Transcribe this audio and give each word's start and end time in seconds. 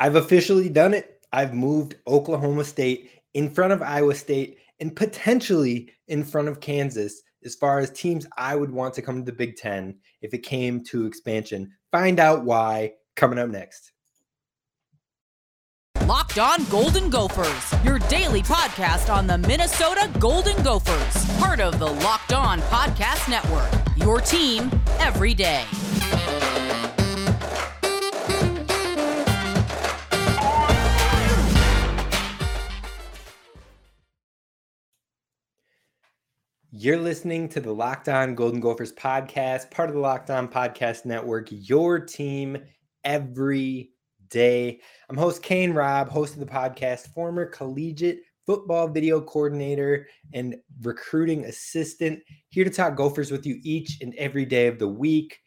I've 0.00 0.16
officially 0.16 0.70
done 0.70 0.94
it. 0.94 1.20
I've 1.32 1.54
moved 1.54 1.96
Oklahoma 2.06 2.64
State 2.64 3.10
in 3.34 3.50
front 3.50 3.72
of 3.72 3.82
Iowa 3.82 4.14
State 4.14 4.58
and 4.80 4.96
potentially 4.96 5.92
in 6.08 6.24
front 6.24 6.48
of 6.48 6.60
Kansas 6.60 7.22
as 7.44 7.54
far 7.54 7.78
as 7.78 7.90
teams 7.90 8.26
I 8.36 8.56
would 8.56 8.70
want 8.70 8.94
to 8.94 9.02
come 9.02 9.18
to 9.18 9.30
the 9.30 9.36
Big 9.36 9.56
Ten 9.56 9.98
if 10.22 10.34
it 10.34 10.42
came 10.42 10.82
to 10.84 11.06
expansion. 11.06 11.70
Find 11.92 12.18
out 12.18 12.44
why 12.44 12.94
coming 13.14 13.38
up 13.38 13.50
next. 13.50 13.92
Locked 16.06 16.38
On 16.38 16.64
Golden 16.64 17.10
Gophers, 17.10 17.84
your 17.84 17.98
daily 18.00 18.42
podcast 18.42 19.14
on 19.14 19.26
the 19.26 19.38
Minnesota 19.38 20.10
Golden 20.18 20.60
Gophers, 20.64 21.38
part 21.38 21.60
of 21.60 21.78
the 21.78 21.86
Locked 21.86 22.32
On 22.32 22.58
Podcast 22.62 23.28
Network. 23.28 23.70
Your 23.96 24.20
team 24.20 24.70
every 24.98 25.34
day. 25.34 25.64
You're 36.72 36.98
listening 36.98 37.48
to 37.48 37.60
the 37.60 37.74
Locked 37.74 38.08
On 38.08 38.36
Golden 38.36 38.60
Gophers 38.60 38.92
podcast, 38.92 39.72
part 39.72 39.88
of 39.88 39.96
the 39.96 40.00
Locked 40.00 40.30
On 40.30 40.46
Podcast 40.46 41.04
Network, 41.04 41.48
your 41.50 41.98
team 41.98 42.58
every 43.02 43.90
day. 44.28 44.80
I'm 45.08 45.16
host 45.16 45.42
Kane 45.42 45.72
Robb, 45.72 46.08
host 46.08 46.34
of 46.34 46.38
the 46.38 46.46
podcast, 46.46 47.12
former 47.12 47.46
collegiate 47.46 48.20
football 48.46 48.86
video 48.86 49.20
coordinator 49.20 50.06
and 50.32 50.54
recruiting 50.82 51.46
assistant, 51.46 52.20
here 52.50 52.62
to 52.62 52.70
talk 52.70 52.94
Gophers 52.94 53.32
with 53.32 53.44
you 53.44 53.58
each 53.64 54.00
and 54.00 54.14
every 54.14 54.44
day 54.44 54.68
of 54.68 54.78
the 54.78 54.86
week. 54.86 55.40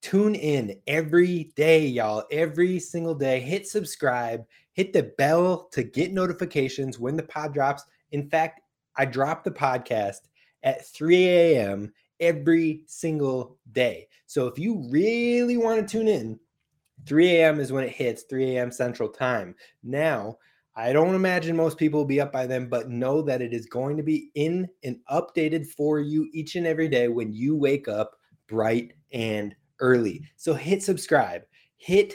Tune 0.00 0.36
in 0.36 0.80
every 0.86 1.50
day, 1.56 1.88
y'all, 1.88 2.22
every 2.30 2.78
single 2.78 3.16
day. 3.16 3.40
Hit 3.40 3.66
subscribe, 3.66 4.44
hit 4.74 4.92
the 4.92 5.12
bell 5.18 5.68
to 5.72 5.82
get 5.82 6.12
notifications 6.12 7.00
when 7.00 7.16
the 7.16 7.24
pod 7.24 7.52
drops. 7.52 7.82
In 8.12 8.30
fact, 8.30 8.60
I 8.96 9.06
drop 9.06 9.42
the 9.42 9.50
podcast 9.50 10.27
at 10.62 10.86
3 10.86 11.26
a.m. 11.26 11.92
every 12.20 12.84
single 12.86 13.58
day. 13.72 14.08
So 14.26 14.46
if 14.46 14.58
you 14.58 14.86
really 14.90 15.56
want 15.56 15.80
to 15.80 15.90
tune 15.90 16.08
in, 16.08 16.38
3 17.06 17.36
a.m. 17.36 17.60
is 17.60 17.72
when 17.72 17.84
it 17.84 17.92
hits, 17.92 18.24
3 18.24 18.56
a.m. 18.56 18.70
Central 18.70 19.08
Time. 19.08 19.54
Now, 19.82 20.38
I 20.76 20.92
don't 20.92 21.14
imagine 21.14 21.56
most 21.56 21.76
people 21.76 22.00
will 22.00 22.06
be 22.06 22.20
up 22.20 22.32
by 22.32 22.46
then, 22.46 22.68
but 22.68 22.88
know 22.88 23.20
that 23.22 23.42
it 23.42 23.52
is 23.52 23.66
going 23.66 23.96
to 23.96 24.02
be 24.02 24.30
in 24.34 24.68
and 24.84 24.98
updated 25.10 25.66
for 25.66 25.98
you 25.98 26.28
each 26.32 26.54
and 26.54 26.66
every 26.66 26.88
day 26.88 27.08
when 27.08 27.32
you 27.32 27.56
wake 27.56 27.88
up 27.88 28.12
bright 28.46 28.92
and 29.12 29.56
early. 29.80 30.22
So 30.36 30.54
hit 30.54 30.82
subscribe, 30.82 31.42
hit 31.76 32.14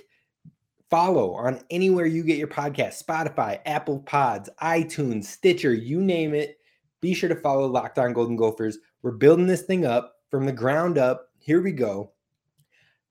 follow 0.89 1.33
on 1.33 1.59
anywhere 1.71 2.05
you 2.05 2.23
get 2.23 2.37
your 2.37 2.47
podcast 2.47 3.03
Spotify, 3.03 3.59
Apple 3.65 3.99
Pods, 3.99 4.49
iTunes, 4.61 5.25
Stitcher, 5.25 5.73
you 5.73 6.01
name 6.01 6.33
it 6.33 6.57
be 7.03 7.13
sure 7.13 7.27
to 7.27 7.35
follow 7.35 7.67
Locked 7.67 7.99
On 7.99 8.13
Golden 8.13 8.37
Gophers. 8.37 8.77
We're 9.01 9.11
building 9.11 9.45
this 9.45 9.63
thing 9.63 9.85
up 9.85 10.15
from 10.31 10.45
the 10.45 10.53
ground 10.53 10.97
up. 10.97 11.27
Here 11.37 11.61
we 11.61 11.73
go. 11.73 12.13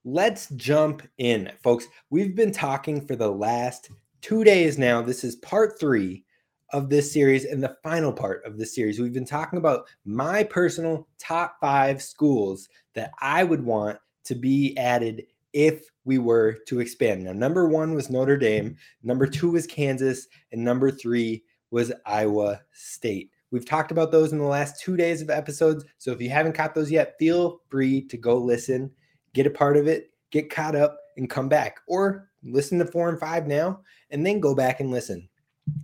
Let's 0.03 0.49
jump 0.55 1.03
in, 1.19 1.51
folks. 1.63 1.85
We've 2.09 2.35
been 2.35 2.51
talking 2.51 3.05
for 3.05 3.15
the 3.15 3.29
last 3.29 3.91
two 4.19 4.43
days 4.43 4.79
now. 4.79 5.03
This 5.03 5.23
is 5.23 5.35
part 5.35 5.79
three 5.79 6.25
of 6.71 6.89
this 6.89 7.13
series 7.13 7.45
and 7.45 7.61
the 7.61 7.77
final 7.83 8.11
part 8.11 8.43
of 8.45 8.57
this 8.57 8.73
series. 8.73 8.99
We've 8.99 9.13
been 9.13 9.27
talking 9.27 9.59
about 9.59 9.85
my 10.05 10.43
personal 10.43 11.07
top 11.19 11.57
five 11.61 12.01
schools 12.01 12.69
that 12.95 13.11
I 13.21 13.43
would 13.43 13.63
want 13.63 13.99
to 14.23 14.33
be 14.33 14.75
added 14.75 15.27
if 15.53 15.83
we 16.03 16.17
were 16.17 16.57
to 16.65 16.79
expand. 16.79 17.25
Now, 17.25 17.33
number 17.33 17.67
one 17.67 17.93
was 17.93 18.09
Notre 18.09 18.37
Dame, 18.37 18.75
number 19.03 19.27
two 19.27 19.51
was 19.51 19.67
Kansas, 19.67 20.25
and 20.51 20.63
number 20.63 20.89
three 20.89 21.43
was 21.69 21.93
Iowa 22.07 22.59
State. 22.71 23.29
We've 23.53 23.63
talked 23.63 23.91
about 23.91 24.11
those 24.11 24.31
in 24.31 24.39
the 24.39 24.45
last 24.45 24.81
two 24.81 24.97
days 24.97 25.21
of 25.21 25.29
episodes. 25.29 25.85
So 25.99 26.11
if 26.11 26.19
you 26.19 26.31
haven't 26.31 26.53
caught 26.53 26.73
those 26.73 26.89
yet, 26.89 27.13
feel 27.19 27.61
free 27.69 28.01
to 28.07 28.17
go 28.17 28.35
listen, 28.35 28.89
get 29.35 29.45
a 29.45 29.51
part 29.51 29.77
of 29.77 29.85
it, 29.85 30.09
get 30.31 30.49
caught 30.49 30.75
up, 30.75 30.97
and 31.17 31.29
come 31.29 31.49
back. 31.49 31.77
Or 31.87 32.31
listen 32.41 32.79
to 32.79 32.85
four 32.87 33.09
and 33.09 33.19
five 33.19 33.45
now, 33.45 33.81
and 34.09 34.25
then 34.25 34.39
go 34.39 34.55
back 34.55 34.79
and 34.79 34.89
listen. 34.89 35.29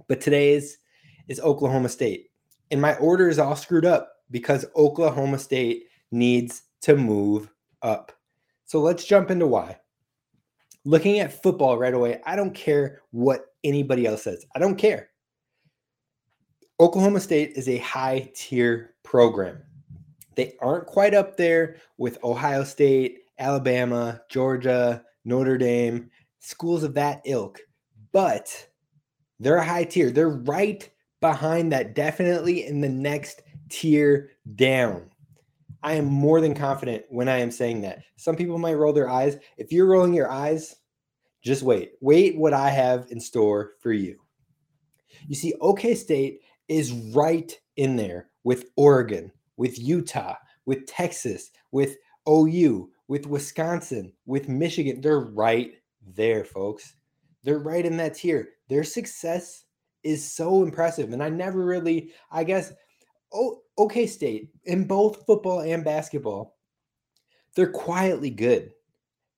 But 0.07 0.19
today's 0.19 0.79
is 1.27 1.39
Oklahoma 1.41 1.89
State. 1.89 2.31
And 2.71 2.81
my 2.81 2.95
order 2.95 3.29
is 3.29 3.38
all 3.38 3.55
screwed 3.55 3.85
up 3.85 4.13
because 4.31 4.65
Oklahoma 4.75 5.38
State 5.38 5.83
needs 6.09 6.63
to 6.81 6.95
move 6.95 7.51
up. 7.83 8.11
So 8.65 8.79
let's 8.81 9.05
jump 9.05 9.29
into 9.29 9.45
why. 9.45 9.77
Looking 10.85 11.19
at 11.19 11.44
football 11.44 11.77
right 11.77 11.94
away, 11.94 12.19
I 12.25 12.35
don't 12.35 12.55
care 12.55 13.01
what 13.11 13.45
anybody 13.63 14.07
else 14.07 14.23
says. 14.23 14.44
I 14.55 14.59
don't 14.59 14.75
care. 14.75 15.08
Oklahoma 16.81 17.19
State 17.19 17.51
is 17.57 17.67
a 17.67 17.78
high 17.79 18.31
tier 18.34 18.95
program. 19.03 19.62
They 20.35 20.53
aren't 20.62 20.85
quite 20.85 21.13
up 21.13 21.35
there 21.35 21.75
with 21.97 22.23
Ohio 22.23 22.63
State, 22.63 23.19
Alabama, 23.38 24.22
Georgia, 24.29 25.03
Notre 25.25 25.57
Dame, 25.57 26.09
schools 26.39 26.84
of 26.84 26.94
that 26.94 27.22
ilk, 27.25 27.59
but 28.13 28.69
they're 29.41 29.57
a 29.57 29.66
high 29.66 29.84
tier. 29.84 30.09
They're 30.09 30.29
right 30.29 30.89
behind 31.19 31.73
that, 31.73 31.95
definitely 31.95 32.66
in 32.66 32.79
the 32.79 32.88
next 32.88 33.41
tier 33.68 34.31
down. 34.56 35.09
I 35.84 35.95
am 35.95 36.06
more 36.06 36.39
than 36.39 36.53
confident 36.53 37.03
when 37.09 37.28
I 37.28 37.39
am 37.39 37.51
saying 37.51 37.81
that. 37.81 38.03
Some 38.16 38.38
people 38.38 38.57
might 38.57 38.75
roll 38.75 38.94
their 38.94 39.09
eyes. 39.09 39.38
If 39.57 39.73
you're 39.73 39.85
rolling 39.85 40.13
your 40.13 40.31
eyes, 40.31 40.78
just 41.44 41.62
wait. 41.62 41.94
Wait 42.00 42.38
what 42.38 42.53
I 42.53 42.69
have 42.69 43.07
in 43.12 43.19
store 43.19 43.73
for 43.81 43.91
you. 43.91 44.18
You 45.28 45.35
see, 45.35 45.53
OK 45.59 45.94
State 45.95 46.39
is 46.69 46.91
right 46.91 47.59
in 47.75 47.96
there 47.96 48.30
with 48.44 48.69
Oregon, 48.78 49.31
with 49.57 49.80
Utah, 49.80 50.35
with 50.66 50.85
Texas, 50.85 51.52
with 51.72 51.97
OU, 52.30 52.90
with 53.07 53.25
Wisconsin, 53.25 54.13
with 54.25 54.47
Michigan. 54.47 55.02
They're 55.02 55.19
right 55.19 55.74
there, 56.16 56.46
folks. 56.46 56.96
They're 57.44 57.59
right 57.59 57.85
in 57.85 57.97
that 57.97 58.16
tier. 58.16 58.50
Their 58.68 58.84
success 58.84 59.66
is 60.03 60.30
so 60.30 60.63
impressive. 60.63 61.12
And 61.12 61.24
I 61.24 61.30
never 61.30 61.66
really, 61.66 62.12
I 62.31 62.44
guess, 62.44 62.72
oh, 63.34 63.62
OK 63.78 64.07
State 64.07 64.50
in 64.66 64.86
both 64.86 65.25
football 65.25 65.62
and 65.62 65.84
basketball, 65.84 66.57
they're 67.56 67.72
quietly 67.72 68.30
good. 68.30 68.72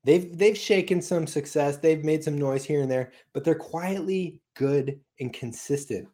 They've 0.03 0.35
they've 0.35 0.57
shaken 0.57 1.01
some 1.01 1.27
success. 1.27 1.77
They've 1.77 2.03
made 2.03 2.23
some 2.23 2.37
noise 2.37 2.65
here 2.65 2.81
and 2.81 2.89
there, 2.89 3.11
but 3.33 3.43
they're 3.43 3.55
quietly 3.55 4.41
good 4.55 4.99
and 5.19 5.31
consistent. 5.31 6.07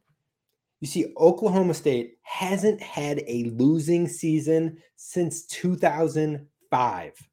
You 0.79 0.87
see, 0.87 1.13
Oklahoma 1.17 1.73
State 1.73 2.17
hasn't 2.21 2.81
had 2.81 3.23
a 3.27 3.45
losing 3.55 4.07
season 4.07 4.77
since 4.95 5.43
2005. 5.47 7.29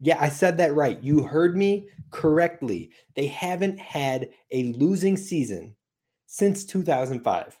Yeah, 0.00 0.16
I 0.18 0.28
said 0.28 0.56
that 0.56 0.74
right. 0.74 1.00
You 1.02 1.22
heard 1.22 1.56
me 1.56 1.88
correctly. 2.10 2.90
They 3.14 3.26
haven't 3.26 3.78
had 3.78 4.30
a 4.50 4.72
losing 4.72 5.16
season 5.16 5.76
since 6.26 6.64
2005. 6.64 7.58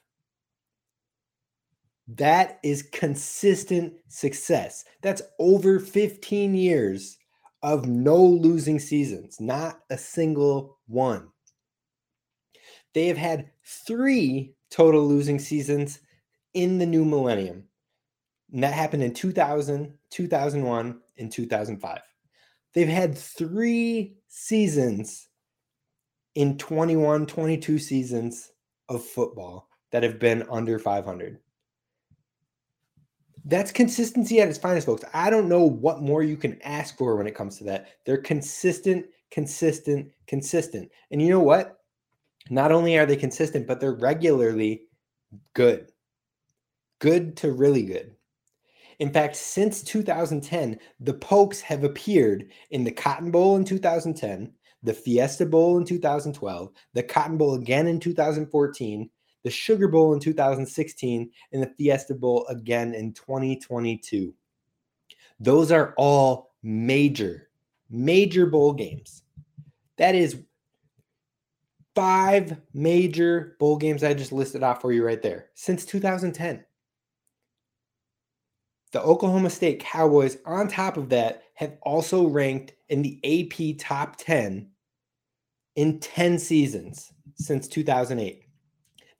That 2.16 2.58
is 2.64 2.82
consistent 2.82 3.94
success. 4.08 4.84
That's 5.02 5.22
over 5.38 5.78
15 5.78 6.54
years 6.54 7.16
of 7.62 7.86
no 7.86 8.16
losing 8.16 8.80
seasons, 8.80 9.38
not 9.40 9.80
a 9.90 9.98
single 9.98 10.78
one. 10.88 11.28
They 12.94 13.06
have 13.06 13.18
had 13.18 13.50
three 13.86 14.54
total 14.70 15.06
losing 15.06 15.38
seasons 15.38 16.00
in 16.54 16.78
the 16.78 16.86
new 16.86 17.04
millennium. 17.04 17.64
And 18.52 18.62
that 18.62 18.72
happened 18.72 19.02
in 19.02 19.14
2000, 19.14 19.92
2001, 20.10 21.00
and 21.18 21.32
2005. 21.32 22.00
They've 22.72 22.88
had 22.88 23.16
three 23.16 24.16
seasons 24.28 25.28
in 26.34 26.56
21, 26.58 27.26
22 27.26 27.78
seasons 27.78 28.52
of 28.88 29.04
football 29.04 29.68
that 29.90 30.02
have 30.02 30.18
been 30.18 30.46
under 30.50 30.78
500. 30.78 31.38
That's 33.44 33.72
consistency 33.72 34.40
at 34.40 34.48
its 34.48 34.58
finest, 34.58 34.86
folks. 34.86 35.04
I 35.14 35.30
don't 35.30 35.48
know 35.48 35.64
what 35.64 36.02
more 36.02 36.22
you 36.22 36.36
can 36.36 36.60
ask 36.62 36.96
for 36.96 37.16
when 37.16 37.26
it 37.26 37.34
comes 37.34 37.58
to 37.58 37.64
that. 37.64 37.88
They're 38.04 38.18
consistent, 38.18 39.06
consistent, 39.30 40.10
consistent. 40.26 40.90
And 41.10 41.22
you 41.22 41.30
know 41.30 41.40
what? 41.40 41.79
Not 42.50 42.72
only 42.72 42.98
are 42.98 43.06
they 43.06 43.16
consistent, 43.16 43.66
but 43.66 43.80
they're 43.80 43.92
regularly 43.92 44.82
good. 45.54 45.90
Good 46.98 47.36
to 47.38 47.52
really 47.52 47.82
good. 47.82 48.14
In 48.98 49.10
fact, 49.10 49.36
since 49.36 49.82
2010, 49.82 50.78
the 50.98 51.14
Pokes 51.14 51.62
have 51.62 51.84
appeared 51.84 52.50
in 52.70 52.84
the 52.84 52.90
Cotton 52.90 53.30
Bowl 53.30 53.56
in 53.56 53.64
2010, 53.64 54.52
the 54.82 54.92
Fiesta 54.92 55.46
Bowl 55.46 55.78
in 55.78 55.84
2012, 55.84 56.70
the 56.92 57.02
Cotton 57.02 57.38
Bowl 57.38 57.54
again 57.54 57.86
in 57.86 57.98
2014, 57.98 59.08
the 59.42 59.50
Sugar 59.50 59.88
Bowl 59.88 60.12
in 60.12 60.20
2016, 60.20 61.30
and 61.52 61.62
the 61.62 61.72
Fiesta 61.78 62.14
Bowl 62.14 62.46
again 62.48 62.94
in 62.94 63.14
2022. 63.14 64.34
Those 65.38 65.72
are 65.72 65.94
all 65.96 66.50
major, 66.62 67.48
major 67.88 68.44
bowl 68.44 68.74
games. 68.74 69.22
That 69.96 70.14
is 70.14 70.42
five 72.00 72.56
major 72.72 73.56
bowl 73.58 73.76
games 73.76 74.02
I 74.02 74.14
just 74.14 74.32
listed 74.32 74.62
off 74.62 74.80
for 74.80 74.90
you 74.90 75.04
right 75.04 75.20
there 75.20 75.50
since 75.52 75.84
2010. 75.84 76.64
The 78.92 79.02
Oklahoma 79.02 79.50
State 79.50 79.80
Cowboys, 79.80 80.38
on 80.46 80.66
top 80.66 80.96
of 80.96 81.10
that, 81.10 81.42
have 81.56 81.76
also 81.82 82.26
ranked 82.26 82.72
in 82.88 83.02
the 83.02 83.20
AP 83.22 83.76
top 83.78 84.16
10 84.16 84.70
in 85.76 86.00
10 86.00 86.38
seasons 86.38 87.12
since 87.34 87.68
2008. 87.68 88.44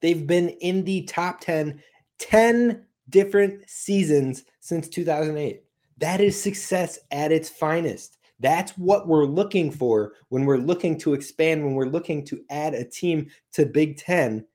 They've 0.00 0.26
been 0.26 0.48
in 0.48 0.82
the 0.84 1.02
top 1.02 1.40
10, 1.40 1.82
10 2.18 2.86
different 3.10 3.68
seasons 3.68 4.44
since 4.60 4.88
2008. 4.88 5.64
That 5.98 6.22
is 6.22 6.40
success 6.40 6.98
at 7.10 7.30
its 7.30 7.50
finest. 7.50 8.16
That's 8.40 8.72
what 8.72 9.06
we're 9.06 9.26
looking 9.26 9.70
for 9.70 10.14
when 10.30 10.46
we're 10.46 10.56
looking 10.56 10.98
to 10.98 11.14
expand, 11.14 11.64
when 11.64 11.74
we're 11.74 11.84
looking 11.84 12.24
to 12.26 12.42
add 12.50 12.74
a 12.74 12.84
team 12.84 13.30
to 13.52 13.66
Big 13.66 13.98
Ten 13.98 14.46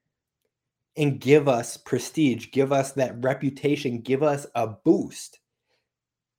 and 0.98 1.20
give 1.20 1.48
us 1.48 1.78
prestige, 1.78 2.48
give 2.52 2.72
us 2.72 2.94
that 2.94 3.24
reputation, 3.24 4.02
give 4.02 4.24
us 4.24 4.48
a 4.56 4.68
boost. 4.68 5.40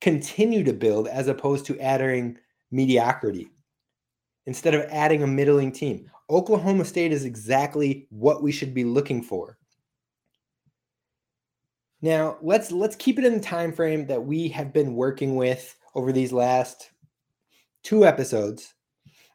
Continue 0.00 0.64
to 0.64 0.72
build 0.72 1.08
as 1.08 1.28
opposed 1.28 1.66
to 1.66 1.80
adding 1.80 2.36
mediocrity 2.70 3.48
instead 4.46 4.74
of 4.74 4.82
adding 4.90 5.22
a 5.22 5.26
middling 5.26 5.72
team. 5.72 6.10
Oklahoma 6.28 6.84
State 6.84 7.12
is 7.12 7.24
exactly 7.24 8.06
what 8.10 8.42
we 8.42 8.50
should 8.50 8.74
be 8.74 8.84
looking 8.84 9.22
for. 9.22 9.58
Now, 12.02 12.38
let's 12.42 12.70
let's 12.70 12.96
keep 12.96 13.18
it 13.18 13.24
in 13.24 13.34
the 13.34 13.40
time 13.40 13.72
frame 13.72 14.06
that 14.06 14.24
we 14.24 14.48
have 14.48 14.72
been 14.72 14.94
working 14.94 15.36
with 15.36 15.76
over 15.94 16.12
these 16.12 16.32
last 16.32 16.90
two 17.86 18.04
episodes. 18.04 18.74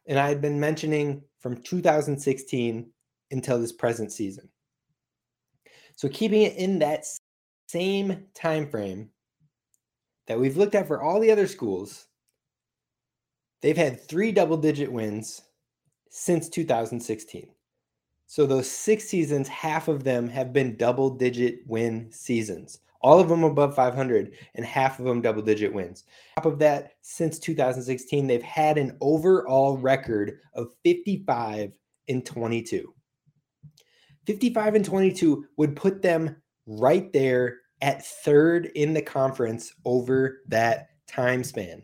And 0.07 0.19
I 0.19 0.27
had 0.27 0.41
been 0.41 0.59
mentioning 0.59 1.23
from 1.39 1.61
2016 1.61 2.91
until 3.31 3.59
this 3.59 3.71
present 3.71 4.11
season. 4.11 4.49
So 5.95 6.09
keeping 6.09 6.41
it 6.41 6.57
in 6.57 6.79
that 6.79 7.05
same 7.69 8.25
time 8.35 8.69
frame 8.69 9.09
that 10.27 10.37
we've 10.37 10.57
looked 10.57 10.75
at 10.75 10.87
for 10.87 11.01
all 11.01 11.21
the 11.21 11.31
other 11.31 11.47
schools, 11.47 12.07
they've 13.61 13.77
had 13.77 14.05
three 14.05 14.33
double 14.33 14.57
digit 14.57 14.91
wins 14.91 15.41
since 16.09 16.49
2016. 16.49 17.47
So 18.27 18.45
those 18.45 18.69
six 18.69 19.05
seasons, 19.05 19.47
half 19.47 19.87
of 19.87 20.03
them 20.03 20.27
have 20.27 20.51
been 20.51 20.75
double 20.75 21.09
digit 21.09 21.59
win 21.67 22.11
seasons. 22.11 22.79
All 23.01 23.19
of 23.19 23.29
them 23.29 23.43
above 23.43 23.75
500 23.75 24.33
and 24.55 24.65
half 24.65 24.99
of 24.99 25.05
them 25.05 25.21
double 25.21 25.41
digit 25.41 25.73
wins. 25.73 26.03
On 26.37 26.43
top 26.43 26.53
of 26.53 26.59
that, 26.59 26.93
since 27.01 27.39
2016, 27.39 28.27
they've 28.27 28.43
had 28.43 28.77
an 28.77 28.97
overall 29.01 29.77
record 29.77 30.39
of 30.53 30.69
55 30.83 31.71
and 32.07 32.25
22. 32.25 32.93
55 34.27 34.75
and 34.75 34.85
22 34.85 35.45
would 35.57 35.75
put 35.75 36.01
them 36.01 36.35
right 36.67 37.11
there 37.11 37.57
at 37.81 38.05
third 38.05 38.67
in 38.75 38.93
the 38.93 39.01
conference 39.01 39.73
over 39.85 40.41
that 40.47 40.89
time 41.07 41.43
span. 41.43 41.81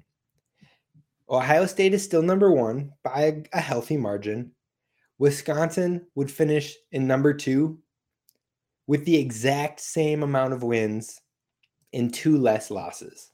Ohio 1.29 1.65
State 1.65 1.93
is 1.93 2.03
still 2.03 2.21
number 2.21 2.51
one 2.51 2.91
by 3.03 3.41
a 3.53 3.59
healthy 3.59 3.97
margin. 3.97 4.51
Wisconsin 5.19 6.05
would 6.15 6.31
finish 6.31 6.75
in 6.91 7.07
number 7.07 7.33
two 7.33 7.79
with 8.87 9.05
the 9.05 9.17
exact 9.17 9.79
same 9.79 10.23
amount 10.23 10.53
of 10.53 10.63
wins 10.63 11.21
and 11.93 12.13
two 12.13 12.37
less 12.37 12.71
losses. 12.71 13.29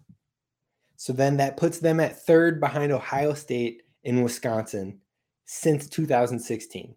So 0.97 1.13
then 1.13 1.37
that 1.37 1.57
puts 1.57 1.79
them 1.79 1.99
at 1.99 2.25
third 2.25 2.59
behind 2.59 2.91
Ohio 2.91 3.33
State 3.33 3.83
and 4.03 4.23
Wisconsin 4.23 4.99
since 5.45 5.87
2016. 5.87 6.95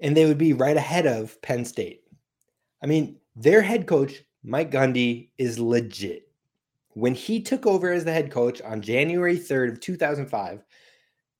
And 0.00 0.16
they 0.16 0.26
would 0.26 0.38
be 0.38 0.52
right 0.52 0.76
ahead 0.76 1.06
of 1.06 1.40
Penn 1.42 1.64
State. 1.64 2.02
I 2.82 2.86
mean, 2.86 3.18
their 3.36 3.62
head 3.62 3.86
coach, 3.86 4.22
Mike 4.42 4.70
Gundy, 4.70 5.30
is 5.38 5.58
legit. 5.58 6.28
When 6.94 7.14
he 7.14 7.40
took 7.40 7.66
over 7.66 7.90
as 7.90 8.04
the 8.04 8.12
head 8.12 8.30
coach 8.30 8.60
on 8.60 8.82
January 8.82 9.38
3rd 9.38 9.72
of 9.72 9.80
2005, 9.80 10.64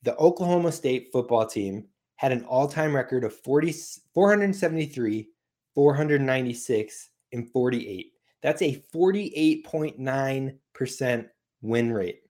the 0.03 0.17
Oklahoma 0.17 0.73
State 0.73 1.09
football 1.13 1.47
team 1.47 1.87
had 2.17 2.33
an 2.33 2.45
all-time 2.45 2.95
record 2.95 3.25
of 3.25 3.35
40, 3.35 3.75
473, 4.15 5.29
496, 5.75 7.11
and 7.33 7.51
48. 7.51 8.13
That's 8.43 8.63
a 8.63 8.83
48.9% 8.95 11.29
win 11.63 11.93
rate. 11.93 12.21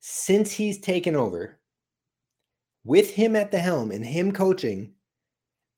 Since 0.00 0.52
he's 0.52 0.78
taken 0.78 1.16
over, 1.16 1.58
with 2.84 3.10
him 3.10 3.34
at 3.34 3.50
the 3.50 3.58
helm 3.58 3.90
and 3.90 4.06
him 4.06 4.30
coaching, 4.32 4.92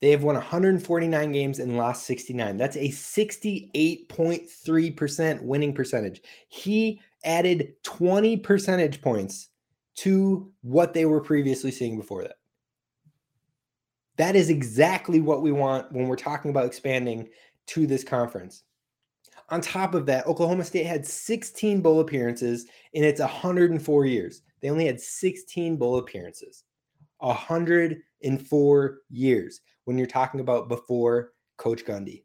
they 0.01 0.11
have 0.11 0.23
won 0.23 0.37
149 0.37 1.33
games 1.33 1.59
and 1.59 1.77
lost 1.77 2.07
69. 2.07 2.57
That's 2.57 2.77
a 2.77 2.91
68.3% 2.91 5.43
winning 5.43 5.75
percentage. 5.75 6.23
He 6.49 7.01
added 7.25 7.73
20 7.83 8.37
percentage 8.37 9.01
points 9.01 9.49
to 9.97 10.53
what 10.63 10.95
they 10.95 11.05
were 11.05 11.21
previously 11.21 11.73
seeing 11.73 11.97
before 11.97 12.23
that. 12.23 12.38
That 14.19 14.37
is 14.37 14.51
exactly 14.51 15.21
what 15.21 15.43
we 15.43 15.53
want 15.53 15.91
when 15.93 16.09
we're 16.09 16.17
talking 16.17 16.51
about 16.51 16.67
expanding 16.67 17.29
to 17.69 17.87
this 17.87 18.05
conference. 18.05 18.65
On 19.51 19.61
top 19.61 19.95
of 19.95 20.05
that, 20.07 20.27
Oklahoma 20.27 20.65
State 20.65 20.87
had 20.87 21.07
16 21.07 21.81
bowl 21.81 22.01
appearances 22.01 22.67
in 22.93 23.05
its 23.05 23.21
104 23.21 24.07
years. 24.07 24.43
They 24.61 24.71
only 24.71 24.87
had 24.87 25.01
16 25.01 25.77
bowl 25.77 25.99
appearances. 25.99 26.65
104 27.19 28.99
years 29.09 29.61
when 29.85 29.99
you're 29.99 30.07
talking 30.07 30.41
about 30.41 30.69
before 30.69 31.33
Coach 31.57 31.85
Gundy. 31.85 32.25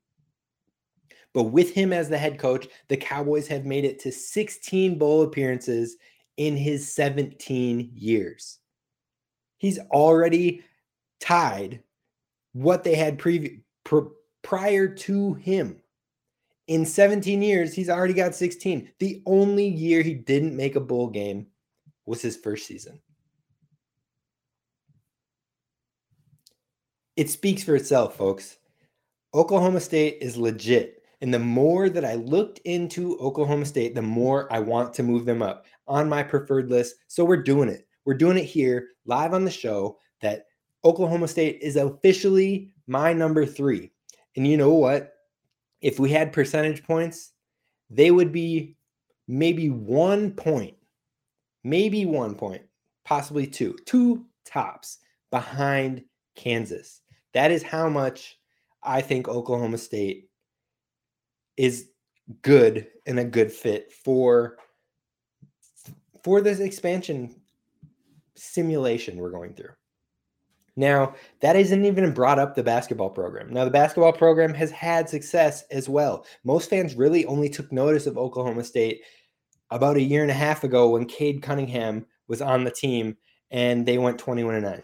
But 1.34 1.44
with 1.44 1.74
him 1.74 1.94
as 1.94 2.10
the 2.10 2.18
head 2.18 2.38
coach, 2.38 2.68
the 2.90 2.98
Cowboys 2.98 3.48
have 3.48 3.66
made 3.66 3.86
it 3.86 4.00
to 4.00 4.12
16 4.12 4.98
bowl 4.98 5.24
appearances 5.24 5.96
in 6.38 6.56
his 6.58 6.94
17 6.94 7.92
years. 7.96 8.60
He's 9.58 9.80
already 9.80 10.64
tied 11.24 11.82
what 12.54 12.84
they 12.84 12.96
had 12.96 13.18
pr- 13.18 14.00
prior 14.42 14.88
to 14.88 15.34
him. 15.36 15.82
In 16.68 16.86
17 16.86 17.42
years, 17.42 17.74
he's 17.74 17.90
already 17.90 18.14
got 18.14 18.36
16. 18.36 18.90
The 19.00 19.22
only 19.26 19.68
year 19.68 20.02
he 20.02 20.14
didn't 20.14 20.56
make 20.56 20.76
a 20.76 20.80
bowl 20.80 21.10
game 21.10 21.48
was 22.06 22.22
his 22.22 22.38
first 22.38 22.68
season. 22.68 23.00
it 27.16 27.30
speaks 27.30 27.64
for 27.64 27.76
itself, 27.76 28.16
folks. 28.16 28.58
Oklahoma 29.34 29.80
State 29.80 30.18
is 30.22 30.38
legit. 30.38 31.04
And 31.22 31.34
the 31.34 31.40
more 31.40 31.90
that 31.90 32.04
I 32.04 32.16
looked 32.16 32.60
into 32.66 33.18
Oklahoma 33.20 33.66
State, 33.66 33.96
the 33.96 34.02
more 34.02 34.52
I 34.52 34.60
want 34.60 34.94
to 34.96 35.04
move 35.04 35.26
them 35.26 35.42
up 35.42 35.66
on 35.88 36.10
my 36.10 36.22
preferred 36.22 36.70
list. 36.70 36.96
So 37.08 37.24
we're 37.24 37.44
doing 37.44 37.70
it. 37.70 37.88
We're 38.06 38.16
doing 38.16 38.38
it 38.38 38.46
here 38.46 38.90
live 39.06 39.34
on 39.34 39.46
the 39.46 39.52
show 39.52 39.98
that 40.22 40.46
Oklahoma 40.86 41.28
State 41.28 41.60
is 41.62 41.76
officially 41.76 42.72
my 42.88 43.14
number 43.14 43.46
three. 43.46 43.92
And 44.36 44.48
you 44.48 44.58
know 44.58 44.74
what? 44.74 45.14
If 45.82 46.00
we 46.00 46.10
had 46.10 46.34
percentage 46.34 46.84
points, 46.84 47.32
they 47.90 48.12
would 48.12 48.32
be 48.32 48.76
maybe 49.28 49.70
one 49.70 50.32
point, 50.32 50.76
maybe 51.64 52.06
one 52.06 52.36
point, 52.36 52.64
possibly 53.06 53.48
two, 53.48 53.78
two 53.86 54.26
tops 54.46 55.00
behind 55.32 56.04
Kansas. 56.36 57.02
That 57.34 57.52
is 57.52 57.64
how 57.64 57.90
much 57.90 58.38
I 58.82 59.02
think 59.02 59.28
Oklahoma 59.28 59.78
State 59.78 60.30
is 61.58 61.90
good 62.42 62.88
and 63.06 63.20
a 63.20 63.26
good 63.26 63.52
fit 63.52 63.92
for 63.92 64.58
for 66.24 66.40
this 66.40 66.60
expansion 66.60 67.36
simulation 68.36 69.18
we're 69.18 69.30
going 69.30 69.54
through. 69.54 69.74
Now, 70.76 71.14
that 71.42 71.56
isn't 71.56 71.86
even 71.86 72.14
brought 72.14 72.40
up 72.40 72.56
the 72.56 72.64
basketball 72.64 73.10
program. 73.10 73.54
Now, 73.54 73.64
the 73.64 73.72
basketball 73.72 74.14
program 74.14 74.54
has 74.56 74.72
had 74.72 75.08
success 75.08 75.66
as 75.70 75.88
well. 75.88 76.26
Most 76.44 76.70
fans 76.70 76.96
really 76.96 77.26
only 77.26 77.48
took 77.50 77.72
notice 77.72 78.08
of 78.08 78.18
Oklahoma 78.18 78.64
State 78.64 79.02
about 79.70 79.98
a 79.98 80.02
year 80.02 80.24
and 80.24 80.32
a 80.32 80.36
half 80.36 80.64
ago 80.64 80.90
when 80.90 81.06
Cade 81.06 81.44
Cunningham 81.44 82.06
was 82.28 82.42
on 82.42 82.64
the 82.64 82.72
team 82.72 83.16
and 83.52 83.86
they 83.86 84.00
went 84.00 84.18
21 84.18 84.56
and 84.56 84.66
9. 84.66 84.84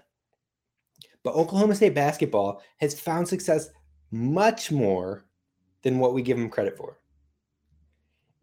But 1.23 1.35
Oklahoma 1.35 1.75
State 1.75 1.95
basketball 1.95 2.61
has 2.77 2.99
found 2.99 3.27
success 3.27 3.69
much 4.11 4.71
more 4.71 5.25
than 5.81 5.99
what 5.99 6.13
we 6.13 6.21
give 6.21 6.37
them 6.37 6.49
credit 6.49 6.77
for. 6.77 6.99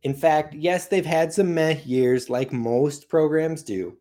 In 0.02 0.14
fact, 0.14 0.54
yes, 0.54 0.86
they've 0.86 1.06
had 1.06 1.32
some 1.32 1.54
meh 1.54 1.80
years 1.84 2.28
like 2.28 2.52
most 2.52 3.08
programs 3.08 3.62
do. 3.62 3.96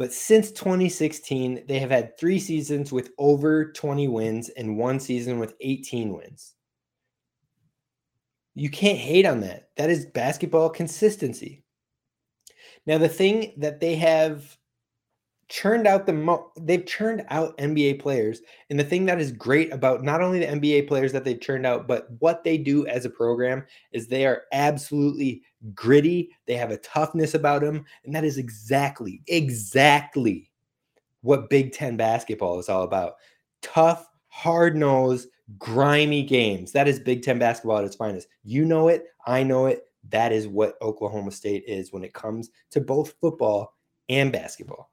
But 0.00 0.14
since 0.14 0.50
2016, 0.52 1.66
they 1.68 1.78
have 1.78 1.90
had 1.90 2.18
three 2.18 2.38
seasons 2.38 2.90
with 2.90 3.10
over 3.18 3.70
20 3.70 4.08
wins 4.08 4.48
and 4.48 4.78
one 4.78 4.98
season 4.98 5.38
with 5.38 5.56
18 5.60 6.14
wins. 6.14 6.54
You 8.54 8.70
can't 8.70 8.96
hate 8.96 9.26
on 9.26 9.40
that. 9.40 9.68
That 9.76 9.90
is 9.90 10.06
basketball 10.06 10.70
consistency. 10.70 11.64
Now, 12.86 12.96
the 12.96 13.10
thing 13.10 13.52
that 13.58 13.78
they 13.80 13.94
have 13.96 14.56
churned 15.50 15.86
out 15.86 16.06
the 16.06 16.12
mo- 16.12 16.52
they've 16.56 16.86
churned 16.86 17.26
out 17.28 17.58
NBA 17.58 18.00
players. 18.00 18.40
And 18.70 18.78
the 18.78 18.84
thing 18.84 19.04
that 19.06 19.20
is 19.20 19.32
great 19.32 19.72
about 19.72 20.02
not 20.02 20.22
only 20.22 20.38
the 20.38 20.46
NBA 20.46 20.88
players 20.88 21.12
that 21.12 21.24
they've 21.24 21.40
churned 21.40 21.66
out, 21.66 21.88
but 21.88 22.06
what 22.20 22.44
they 22.44 22.56
do 22.56 22.86
as 22.86 23.04
a 23.04 23.10
program 23.10 23.66
is 23.92 24.06
they 24.06 24.24
are 24.24 24.44
absolutely 24.52 25.42
gritty. 25.74 26.30
They 26.46 26.54
have 26.54 26.70
a 26.70 26.78
toughness 26.78 27.34
about 27.34 27.62
them, 27.62 27.84
and 28.04 28.14
that 28.14 28.24
is 28.24 28.38
exactly 28.38 29.20
exactly 29.26 30.50
what 31.22 31.50
Big 31.50 31.72
10 31.72 31.96
basketball 31.96 32.58
is 32.60 32.68
all 32.68 32.84
about. 32.84 33.14
Tough, 33.60 34.08
hard-nosed, 34.28 35.28
grimy 35.58 36.22
games. 36.22 36.72
That 36.72 36.88
is 36.88 37.00
Big 37.00 37.22
10 37.22 37.38
basketball 37.38 37.78
at 37.78 37.84
its 37.84 37.96
finest. 37.96 38.28
You 38.44 38.64
know 38.64 38.88
it, 38.88 39.06
I 39.26 39.42
know 39.42 39.66
it. 39.66 39.82
That 40.08 40.32
is 40.32 40.48
what 40.48 40.80
Oklahoma 40.80 41.32
State 41.32 41.64
is 41.66 41.92
when 41.92 42.04
it 42.04 42.14
comes 42.14 42.50
to 42.70 42.80
both 42.80 43.14
football 43.20 43.74
and 44.08 44.32
basketball. 44.32 44.89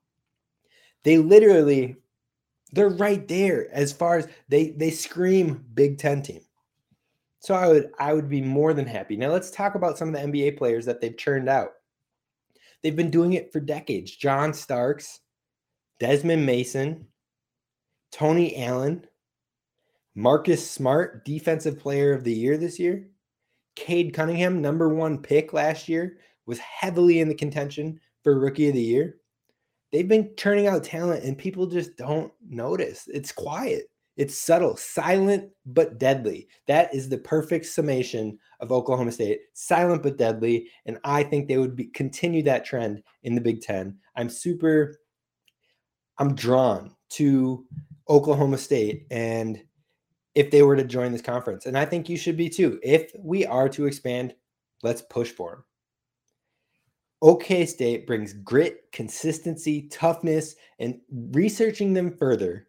They 1.03 1.17
literally 1.17 1.97
they're 2.71 2.89
right 2.89 3.27
there 3.27 3.67
as 3.71 3.93
far 3.93 4.17
as 4.17 4.27
they 4.49 4.71
they 4.71 4.91
scream 4.91 5.65
Big 5.73 5.97
10 5.97 6.21
team. 6.21 6.41
So 7.39 7.55
I 7.55 7.67
would 7.67 7.91
I 7.99 8.13
would 8.13 8.29
be 8.29 8.41
more 8.41 8.73
than 8.73 8.85
happy. 8.85 9.15
Now 9.15 9.29
let's 9.29 9.51
talk 9.51 9.75
about 9.75 9.97
some 9.97 10.09
of 10.09 10.13
the 10.13 10.27
NBA 10.27 10.57
players 10.57 10.85
that 10.85 10.99
they've 11.01 11.17
churned 11.17 11.49
out. 11.49 11.71
They've 12.83 12.95
been 12.95 13.11
doing 13.11 13.33
it 13.33 13.51
for 13.51 13.59
decades. 13.59 14.15
John 14.15 14.53
Starks, 14.53 15.19
Desmond 15.99 16.45
Mason, 16.45 17.07
Tony 18.11 18.57
Allen, 18.57 19.05
Marcus 20.15 20.69
Smart, 20.69 21.25
defensive 21.25 21.79
player 21.79 22.13
of 22.13 22.23
the 22.23 22.33
year 22.33 22.57
this 22.57 22.79
year. 22.79 23.07
Cade 23.75 24.13
Cunningham, 24.13 24.61
number 24.61 24.89
one 24.89 25.19
pick 25.19 25.53
last 25.53 25.87
year, 25.87 26.17
was 26.47 26.57
heavily 26.59 27.19
in 27.19 27.29
the 27.29 27.35
contention 27.35 27.99
for 28.23 28.39
rookie 28.39 28.67
of 28.67 28.73
the 28.73 28.81
year. 28.81 29.17
They've 29.91 30.07
been 30.07 30.29
turning 30.35 30.67
out 30.67 30.83
talent 30.83 31.23
and 31.23 31.37
people 31.37 31.65
just 31.67 31.95
don't 31.97 32.31
notice. 32.47 33.07
It's 33.07 33.31
quiet. 33.31 33.85
It's 34.17 34.37
subtle, 34.37 34.75
silent 34.75 35.51
but 35.65 35.99
deadly. 35.99 36.47
That 36.65 36.93
is 36.93 37.07
the 37.07 37.19
perfect 37.19 37.67
summation 37.67 38.39
of 38.59 38.71
Oklahoma 38.71 39.11
State. 39.11 39.41
Silent 39.53 40.01
but 40.01 40.17
deadly, 40.17 40.69
and 40.87 40.97
I 41.03 41.21
think 41.21 41.47
they 41.47 41.57
would 41.57 41.75
be, 41.75 41.85
continue 41.85 42.41
that 42.43 42.65
trend 42.65 43.03
in 43.23 43.35
the 43.35 43.41
Big 43.41 43.61
10. 43.61 43.95
I'm 44.15 44.29
super 44.29 44.97
I'm 46.17 46.35
drawn 46.35 46.95
to 47.09 47.65
Oklahoma 48.09 48.57
State 48.57 49.05
and 49.11 49.61
if 50.35 50.51
they 50.51 50.61
were 50.61 50.75
to 50.75 50.83
join 50.83 51.11
this 51.11 51.21
conference. 51.21 51.65
And 51.65 51.77
I 51.77 51.85
think 51.85 52.09
you 52.09 52.17
should 52.17 52.37
be 52.37 52.49
too. 52.49 52.79
If 52.83 53.11
we 53.19 53.45
are 53.45 53.69
to 53.69 53.85
expand, 53.85 54.35
let's 54.83 55.01
push 55.03 55.31
for 55.31 55.51
them. 55.51 55.63
OK 57.21 57.65
State 57.65 58.05
brings 58.05 58.33
grit, 58.33 58.91
consistency, 58.91 59.87
toughness, 59.89 60.55
and 60.79 60.99
researching 61.31 61.93
them 61.93 62.15
further 62.17 62.67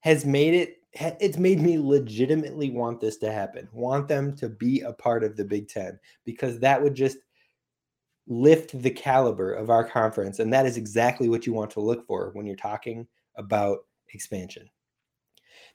has 0.00 0.24
made 0.24 0.54
it 0.54 0.76
it's 1.20 1.36
made 1.36 1.60
me 1.60 1.78
legitimately 1.78 2.70
want 2.70 3.00
this 3.02 3.18
to 3.18 3.30
happen. 3.30 3.68
Want 3.72 4.08
them 4.08 4.34
to 4.36 4.48
be 4.48 4.80
a 4.80 4.94
part 4.94 5.24
of 5.24 5.36
the 5.36 5.44
Big 5.44 5.68
10 5.68 5.98
because 6.24 6.58
that 6.60 6.82
would 6.82 6.94
just 6.94 7.18
lift 8.26 8.80
the 8.80 8.90
caliber 8.90 9.52
of 9.52 9.68
our 9.68 9.84
conference 9.84 10.38
and 10.38 10.50
that 10.52 10.64
is 10.64 10.78
exactly 10.78 11.28
what 11.28 11.46
you 11.46 11.52
want 11.52 11.70
to 11.72 11.80
look 11.80 12.06
for 12.06 12.30
when 12.32 12.46
you're 12.46 12.56
talking 12.56 13.06
about 13.36 13.80
expansion. 14.14 14.68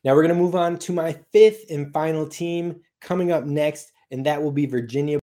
Now 0.04 0.16
we're 0.16 0.24
going 0.24 0.36
to 0.36 0.42
move 0.42 0.56
on 0.56 0.78
to 0.80 0.94
my 0.94 1.18
fifth 1.32 1.70
and 1.70 1.94
final 1.94 2.28
team 2.28 2.82
coming 3.02 3.32
up 3.32 3.46
next, 3.46 3.92
and 4.10 4.26
that 4.26 4.42
will 4.42 4.52
be 4.52 4.66
Virginia. 4.66 5.21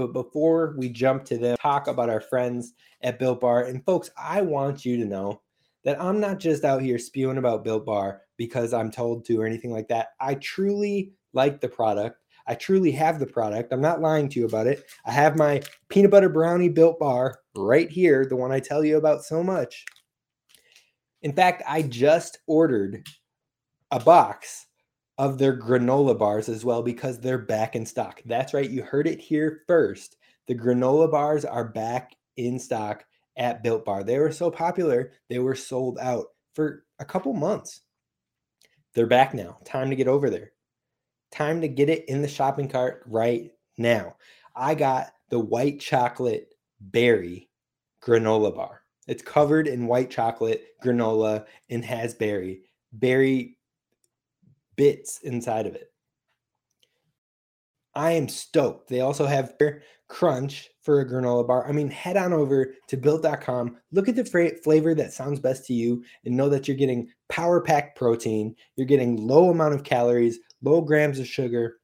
But 0.00 0.14
before 0.14 0.74
we 0.78 0.88
jump 0.88 1.26
to 1.26 1.36
them, 1.36 1.58
talk 1.58 1.86
about 1.86 2.08
our 2.08 2.22
friends 2.22 2.72
at 3.02 3.18
Built 3.18 3.40
Bar. 3.40 3.64
And 3.64 3.84
folks, 3.84 4.10
I 4.16 4.40
want 4.40 4.86
you 4.86 4.96
to 4.96 5.04
know 5.04 5.42
that 5.84 6.00
I'm 6.00 6.20
not 6.20 6.38
just 6.38 6.64
out 6.64 6.80
here 6.80 6.98
spewing 6.98 7.36
about 7.36 7.64
Built 7.64 7.84
Bar 7.84 8.22
because 8.38 8.72
I'm 8.72 8.90
told 8.90 9.26
to 9.26 9.42
or 9.42 9.46
anything 9.46 9.70
like 9.70 9.88
that. 9.88 10.12
I 10.18 10.36
truly 10.36 11.12
like 11.34 11.60
the 11.60 11.68
product. 11.68 12.16
I 12.46 12.54
truly 12.54 12.90
have 12.92 13.18
the 13.18 13.26
product. 13.26 13.74
I'm 13.74 13.82
not 13.82 14.00
lying 14.00 14.30
to 14.30 14.40
you 14.40 14.46
about 14.46 14.66
it. 14.66 14.84
I 15.04 15.12
have 15.12 15.36
my 15.36 15.60
peanut 15.90 16.10
butter 16.10 16.30
brownie 16.30 16.70
built 16.70 16.98
bar 16.98 17.40
right 17.54 17.90
here, 17.90 18.24
the 18.24 18.36
one 18.36 18.52
I 18.52 18.60
tell 18.60 18.82
you 18.82 18.96
about 18.96 19.22
so 19.22 19.42
much. 19.42 19.84
In 21.20 21.34
fact, 21.34 21.62
I 21.68 21.82
just 21.82 22.38
ordered 22.46 23.06
a 23.90 24.00
box 24.00 24.66
of 25.20 25.36
their 25.36 25.54
granola 25.54 26.18
bars 26.18 26.48
as 26.48 26.64
well 26.64 26.82
because 26.82 27.20
they're 27.20 27.36
back 27.36 27.76
in 27.76 27.84
stock. 27.84 28.22
That's 28.24 28.54
right, 28.54 28.70
you 28.70 28.82
heard 28.82 29.06
it 29.06 29.20
here 29.20 29.64
first. 29.66 30.16
The 30.46 30.54
granola 30.54 31.10
bars 31.10 31.44
are 31.44 31.68
back 31.68 32.16
in 32.38 32.58
stock 32.58 33.04
at 33.36 33.62
Built 33.62 33.84
Bar. 33.84 34.02
They 34.02 34.18
were 34.18 34.32
so 34.32 34.50
popular, 34.50 35.12
they 35.28 35.38
were 35.38 35.54
sold 35.54 35.98
out 35.98 36.28
for 36.54 36.86
a 37.00 37.04
couple 37.04 37.34
months. 37.34 37.82
They're 38.94 39.06
back 39.06 39.34
now. 39.34 39.58
Time 39.62 39.90
to 39.90 39.94
get 39.96 40.08
over 40.08 40.30
there. 40.30 40.52
Time 41.30 41.60
to 41.60 41.68
get 41.68 41.90
it 41.90 42.08
in 42.08 42.22
the 42.22 42.26
shopping 42.26 42.66
cart 42.66 43.02
right 43.06 43.50
now. 43.76 44.16
I 44.56 44.74
got 44.74 45.12
the 45.28 45.38
white 45.38 45.80
chocolate 45.80 46.54
berry 46.80 47.50
granola 48.02 48.56
bar. 48.56 48.80
It's 49.06 49.22
covered 49.22 49.68
in 49.68 49.86
white 49.86 50.08
chocolate 50.08 50.64
granola 50.82 51.44
and 51.68 51.84
has 51.84 52.14
berry. 52.14 52.62
Berry 52.94 53.58
bits 54.80 55.20
inside 55.24 55.66
of 55.66 55.74
it. 55.74 55.92
I 57.94 58.12
am 58.12 58.30
stoked. 58.30 58.88
They 58.88 59.02
also 59.02 59.26
have 59.26 59.58
crunch 60.08 60.70
for 60.80 61.00
a 61.00 61.06
granola 61.06 61.46
bar. 61.46 61.68
I 61.68 61.72
mean, 61.72 61.90
head 61.90 62.16
on 62.16 62.32
over 62.32 62.72
to 62.88 62.96
built.com, 62.96 63.76
look 63.92 64.08
at 64.08 64.16
the 64.16 64.24
fra- 64.24 64.56
flavor 64.64 64.94
that 64.94 65.12
sounds 65.12 65.38
best 65.38 65.66
to 65.66 65.74
you, 65.74 66.02
and 66.24 66.34
know 66.34 66.48
that 66.48 66.66
you're 66.66 66.78
getting 66.78 67.10
power 67.28 67.60
packed 67.60 67.98
protein, 67.98 68.56
you're 68.76 68.86
getting 68.86 69.18
low 69.18 69.50
amount 69.50 69.74
of 69.74 69.84
calories, 69.84 70.38
low 70.62 70.80
grams 70.80 71.18
of 71.18 71.26
sugar. 71.26 71.76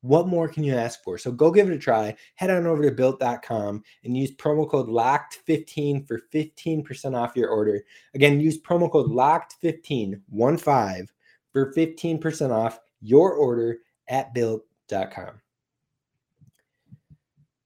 What 0.00 0.26
more 0.26 0.48
can 0.48 0.64
you 0.64 0.74
ask 0.74 1.04
for? 1.04 1.18
So 1.18 1.30
go 1.30 1.52
give 1.52 1.70
it 1.70 1.76
a 1.76 1.78
try. 1.78 2.16
Head 2.34 2.50
on 2.50 2.66
over 2.66 2.82
to 2.82 2.90
built.com 2.90 3.84
and 4.02 4.16
use 4.16 4.34
promo 4.34 4.68
code 4.68 4.88
LOCKED15 4.88 6.08
for 6.08 6.20
15% 6.34 7.16
off 7.16 7.36
your 7.36 7.50
order. 7.50 7.80
Again, 8.16 8.40
use 8.40 8.60
promo 8.60 8.90
code 8.90 9.06
LOCKED15, 9.06 10.20
1 10.28 10.56
5 10.56 11.12
for 11.52 11.72
15% 11.72 12.50
off 12.50 12.80
your 13.00 13.32
order 13.34 13.78
at 14.08 14.32
built.com. 14.34 15.40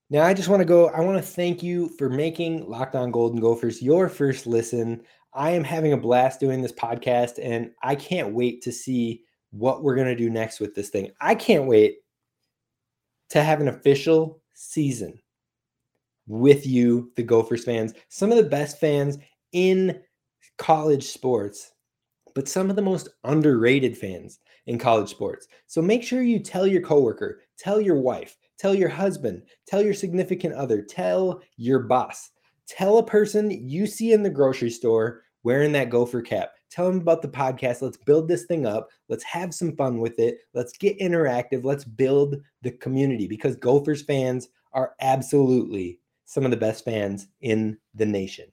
Now, 0.09 0.23
I 0.23 0.35
just 0.35 0.49
want 0.49 0.61
to 0.61 0.67
go, 0.67 0.89
I 0.91 1.01
want 1.01 1.19
to 1.19 1.31
thank 1.31 1.63
you 1.63 1.89
for 1.99 2.09
making 2.09 2.69
Locked 2.69 2.95
On 2.95 3.11
Golden 3.11 3.41
Gophers 3.41 3.83
your 3.83 4.09
first 4.09 4.47
listen. 4.47 5.03
I 5.35 5.51
am 5.51 5.65
having 5.65 5.93
a 5.93 5.99
blast 5.99 6.39
doing 6.39 6.63
this 6.63 6.73
podcast, 6.73 7.41
and 7.43 7.73
I 7.83 7.97
can't 7.97 8.33
wait 8.33 8.63
to 8.63 8.73
see 8.73 9.25
what 9.51 9.83
we're 9.83 9.97
going 9.97 10.07
to 10.07 10.15
do 10.15 10.31
next 10.31 10.61
with 10.61 10.75
this 10.75 10.91
thing. 10.91 11.11
I 11.21 11.35
can't 11.35 11.67
wait 11.67 11.99
to 13.31 13.43
have 13.43 13.61
an 13.61 13.69
official 13.69 14.41
season 14.55 15.19
with 16.29 16.67
you, 16.67 17.11
the 17.17 17.23
Gophers 17.23 17.65
fans, 17.65 17.93
some 18.09 18.31
of 18.31 18.37
the 18.37 18.49
best 18.49 18.79
fans 18.79 19.19
in 19.53 20.01
college 20.57 21.05
sports 21.05 21.73
but 22.37 22.47
some 22.47 22.69
of 22.69 22.77
the 22.77 22.83
most 22.83 23.09
underrated 23.25 23.97
fans 23.97 24.41
in 24.67 24.79
college 24.79 25.09
sports. 25.09 25.49
So 25.67 25.81
make 25.81 26.03
sure 26.03 26.23
you 26.23 26.39
tell 26.39 26.67
your 26.67 26.83
coworker, 26.83 27.41
tell 27.59 27.81
your 27.81 27.99
wife, 27.99 28.37
tell 28.59 28.75
your 28.75 28.91
husband, 28.91 29.43
tell 29.67 29.83
your 29.83 29.95
significant 29.95 30.53
other, 30.53 30.83
tell 30.83 31.41
your 31.57 31.81
boss, 31.81 32.31
tell 32.69 32.99
a 32.99 33.07
person 33.07 33.51
you 33.51 33.87
see 33.87 34.13
in 34.13 34.23
the 34.23 34.29
grocery 34.29 34.69
store 34.69 35.23
wearing 35.45 35.73
that 35.73 35.89
gopher 35.89 36.21
cap. 36.21 36.51
Tell 36.71 36.87
them 36.87 37.01
about 37.01 37.23
the 37.23 37.29
podcast. 37.29 37.81
Let's 37.81 37.97
build 37.97 38.29
this 38.29 38.45
thing 38.45 38.67
up. 38.67 38.91
Let's 39.09 39.25
have 39.25 39.55
some 39.55 39.75
fun 39.75 39.99
with 39.99 40.19
it. 40.19 40.41
Let's 40.53 40.77
get 40.77 40.99
interactive. 40.99 41.65
Let's 41.65 41.85
build 41.85 42.37
the 42.61 42.73
community 42.73 43.27
because 43.27 43.57
Gophers 43.57 44.03
fans 44.03 44.49
are 44.75 44.93
absolutely 45.01 46.01
some 46.27 46.45
of 46.45 46.51
the 46.51 46.57
best 46.59 46.85
fans 46.85 47.29
in 47.41 47.79
the 47.95 48.05
nation. 48.05 48.47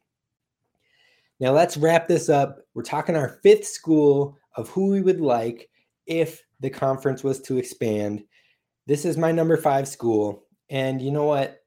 Now 1.39 1.51
let's 1.51 1.77
wrap 1.77 2.07
this 2.07 2.29
up. 2.29 2.59
We're 2.73 2.83
talking 2.83 3.15
our 3.15 3.39
fifth 3.43 3.65
school 3.65 4.37
of 4.55 4.69
who 4.69 4.91
we 4.91 5.01
would 5.01 5.21
like 5.21 5.69
if 6.05 6.41
the 6.59 6.69
conference 6.69 7.23
was 7.23 7.41
to 7.41 7.57
expand. 7.57 8.23
This 8.85 9.05
is 9.05 9.17
my 9.17 9.31
number 9.31 9.57
five 9.57 9.87
school. 9.87 10.45
And 10.69 11.01
you 11.01 11.11
know 11.11 11.25
what? 11.25 11.59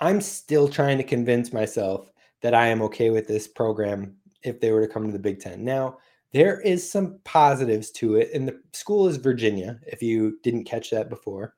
I'm 0.00 0.20
still 0.20 0.68
trying 0.68 0.98
to 0.98 1.04
convince 1.04 1.52
myself 1.52 2.10
that 2.42 2.54
I 2.54 2.68
am 2.68 2.82
okay 2.82 3.10
with 3.10 3.26
this 3.26 3.48
program 3.48 4.16
if 4.42 4.60
they 4.60 4.70
were 4.70 4.86
to 4.86 4.92
come 4.92 5.06
to 5.06 5.12
the 5.12 5.18
Big 5.18 5.40
Ten. 5.40 5.64
Now, 5.64 5.98
there 6.32 6.60
is 6.60 6.88
some 6.88 7.18
positives 7.24 7.90
to 7.92 8.16
it, 8.16 8.30
and 8.34 8.46
the 8.46 8.60
school 8.72 9.08
is 9.08 9.16
Virginia, 9.16 9.80
if 9.86 10.02
you 10.02 10.38
didn't 10.42 10.64
catch 10.64 10.90
that 10.90 11.08
before. 11.08 11.54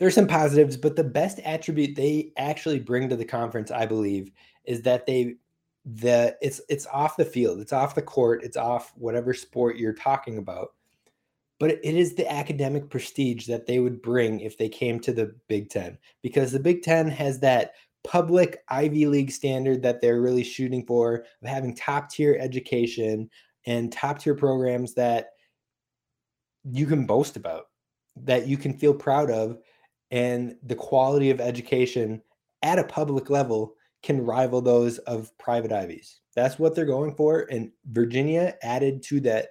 There 0.00 0.08
are 0.08 0.10
some 0.10 0.26
positives, 0.26 0.78
but 0.78 0.96
the 0.96 1.04
best 1.04 1.40
attribute 1.44 1.94
they 1.94 2.32
actually 2.38 2.80
bring 2.80 3.10
to 3.10 3.16
the 3.16 3.24
conference, 3.24 3.70
I 3.70 3.84
believe, 3.84 4.32
is 4.64 4.80
that 4.82 5.04
they 5.04 5.36
the 5.84 6.36
it's 6.40 6.58
it's 6.70 6.86
off 6.86 7.18
the 7.18 7.24
field, 7.24 7.60
it's 7.60 7.74
off 7.74 7.94
the 7.94 8.00
court, 8.00 8.42
it's 8.42 8.56
off 8.56 8.94
whatever 8.96 9.34
sport 9.34 9.76
you're 9.76 9.92
talking 9.92 10.38
about. 10.38 10.70
But 11.58 11.72
it 11.72 11.84
is 11.84 12.14
the 12.14 12.30
academic 12.32 12.88
prestige 12.88 13.46
that 13.46 13.66
they 13.66 13.78
would 13.78 14.00
bring 14.00 14.40
if 14.40 14.56
they 14.56 14.70
came 14.70 15.00
to 15.00 15.12
the 15.12 15.34
Big 15.48 15.68
Ten 15.68 15.98
because 16.22 16.50
the 16.50 16.58
Big 16.58 16.80
Ten 16.80 17.06
has 17.08 17.38
that 17.40 17.72
public 18.02 18.64
Ivy 18.70 19.04
League 19.06 19.30
standard 19.30 19.82
that 19.82 20.00
they're 20.00 20.22
really 20.22 20.44
shooting 20.44 20.86
for 20.86 21.26
of 21.42 21.48
having 21.48 21.74
top 21.74 22.08
tier 22.08 22.38
education 22.40 23.28
and 23.66 23.92
top 23.92 24.18
tier 24.18 24.34
programs 24.34 24.94
that 24.94 25.32
you 26.64 26.86
can 26.86 27.04
boast 27.04 27.36
about, 27.36 27.66
that 28.24 28.46
you 28.46 28.56
can 28.56 28.72
feel 28.72 28.94
proud 28.94 29.30
of, 29.30 29.58
and 30.10 30.56
the 30.62 30.74
quality 30.74 31.30
of 31.30 31.40
education 31.40 32.22
at 32.62 32.78
a 32.78 32.84
public 32.84 33.30
level 33.30 33.74
can 34.02 34.24
rival 34.24 34.60
those 34.60 34.98
of 34.98 35.36
private 35.38 35.72
Ivies. 35.72 36.20
That's 36.34 36.58
what 36.58 36.74
they're 36.74 36.84
going 36.84 37.14
for. 37.14 37.46
And 37.50 37.70
Virginia 37.90 38.54
added 38.62 39.02
to 39.04 39.20
that, 39.20 39.48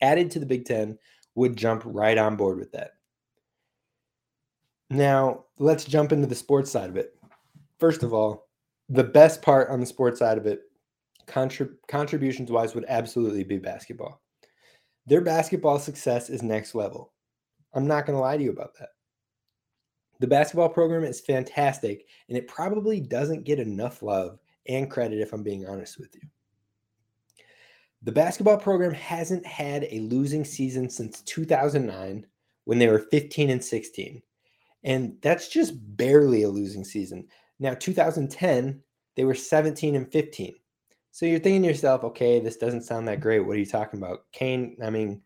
added 0.00 0.30
to 0.32 0.38
the 0.38 0.46
Big 0.46 0.64
Ten, 0.64 0.98
would 1.34 1.56
jump 1.56 1.82
right 1.84 2.18
on 2.18 2.36
board 2.36 2.58
with 2.58 2.72
that. 2.72 2.92
Now, 4.90 5.44
let's 5.58 5.84
jump 5.84 6.12
into 6.12 6.26
the 6.26 6.34
sports 6.34 6.70
side 6.70 6.88
of 6.88 6.96
it. 6.96 7.14
First 7.78 8.02
of 8.02 8.14
all, 8.14 8.48
the 8.88 9.04
best 9.04 9.42
part 9.42 9.68
on 9.68 9.80
the 9.80 9.86
sports 9.86 10.18
side 10.18 10.38
of 10.38 10.46
it, 10.46 10.62
contrib- 11.26 11.76
contributions 11.88 12.50
wise, 12.50 12.74
would 12.74 12.86
absolutely 12.88 13.44
be 13.44 13.58
basketball. 13.58 14.22
Their 15.06 15.20
basketball 15.20 15.78
success 15.78 16.30
is 16.30 16.42
next 16.42 16.74
level. 16.74 17.12
I'm 17.74 17.86
not 17.86 18.06
going 18.06 18.16
to 18.16 18.20
lie 18.20 18.38
to 18.38 18.42
you 18.42 18.50
about 18.50 18.72
that. 18.78 18.90
The 20.20 20.26
basketball 20.26 20.68
program 20.68 21.04
is 21.04 21.20
fantastic, 21.20 22.06
and 22.28 22.36
it 22.36 22.48
probably 22.48 23.00
doesn't 23.00 23.44
get 23.44 23.60
enough 23.60 24.02
love 24.02 24.38
and 24.66 24.90
credit 24.90 25.20
if 25.20 25.32
I'm 25.32 25.42
being 25.42 25.66
honest 25.66 25.98
with 25.98 26.14
you. 26.14 26.22
The 28.02 28.12
basketball 28.12 28.58
program 28.58 28.92
hasn't 28.92 29.44
had 29.44 29.86
a 29.90 30.00
losing 30.00 30.44
season 30.44 30.88
since 30.88 31.22
2009 31.22 32.26
when 32.64 32.78
they 32.78 32.86
were 32.86 33.06
15 33.10 33.50
and 33.50 33.64
16. 33.64 34.22
And 34.84 35.16
that's 35.22 35.48
just 35.48 35.74
barely 35.96 36.44
a 36.44 36.48
losing 36.48 36.84
season. 36.84 37.26
Now, 37.58 37.74
2010, 37.74 38.80
they 39.16 39.24
were 39.24 39.34
17 39.34 39.96
and 39.96 40.10
15. 40.12 40.54
So 41.10 41.26
you're 41.26 41.40
thinking 41.40 41.62
to 41.62 41.68
yourself, 41.68 42.04
okay, 42.04 42.38
this 42.38 42.56
doesn't 42.56 42.82
sound 42.82 43.08
that 43.08 43.20
great. 43.20 43.40
What 43.40 43.56
are 43.56 43.60
you 43.60 43.66
talking 43.66 43.98
about? 43.98 44.30
Kane, 44.32 44.76
I 44.82 44.90
mean, 44.90 45.20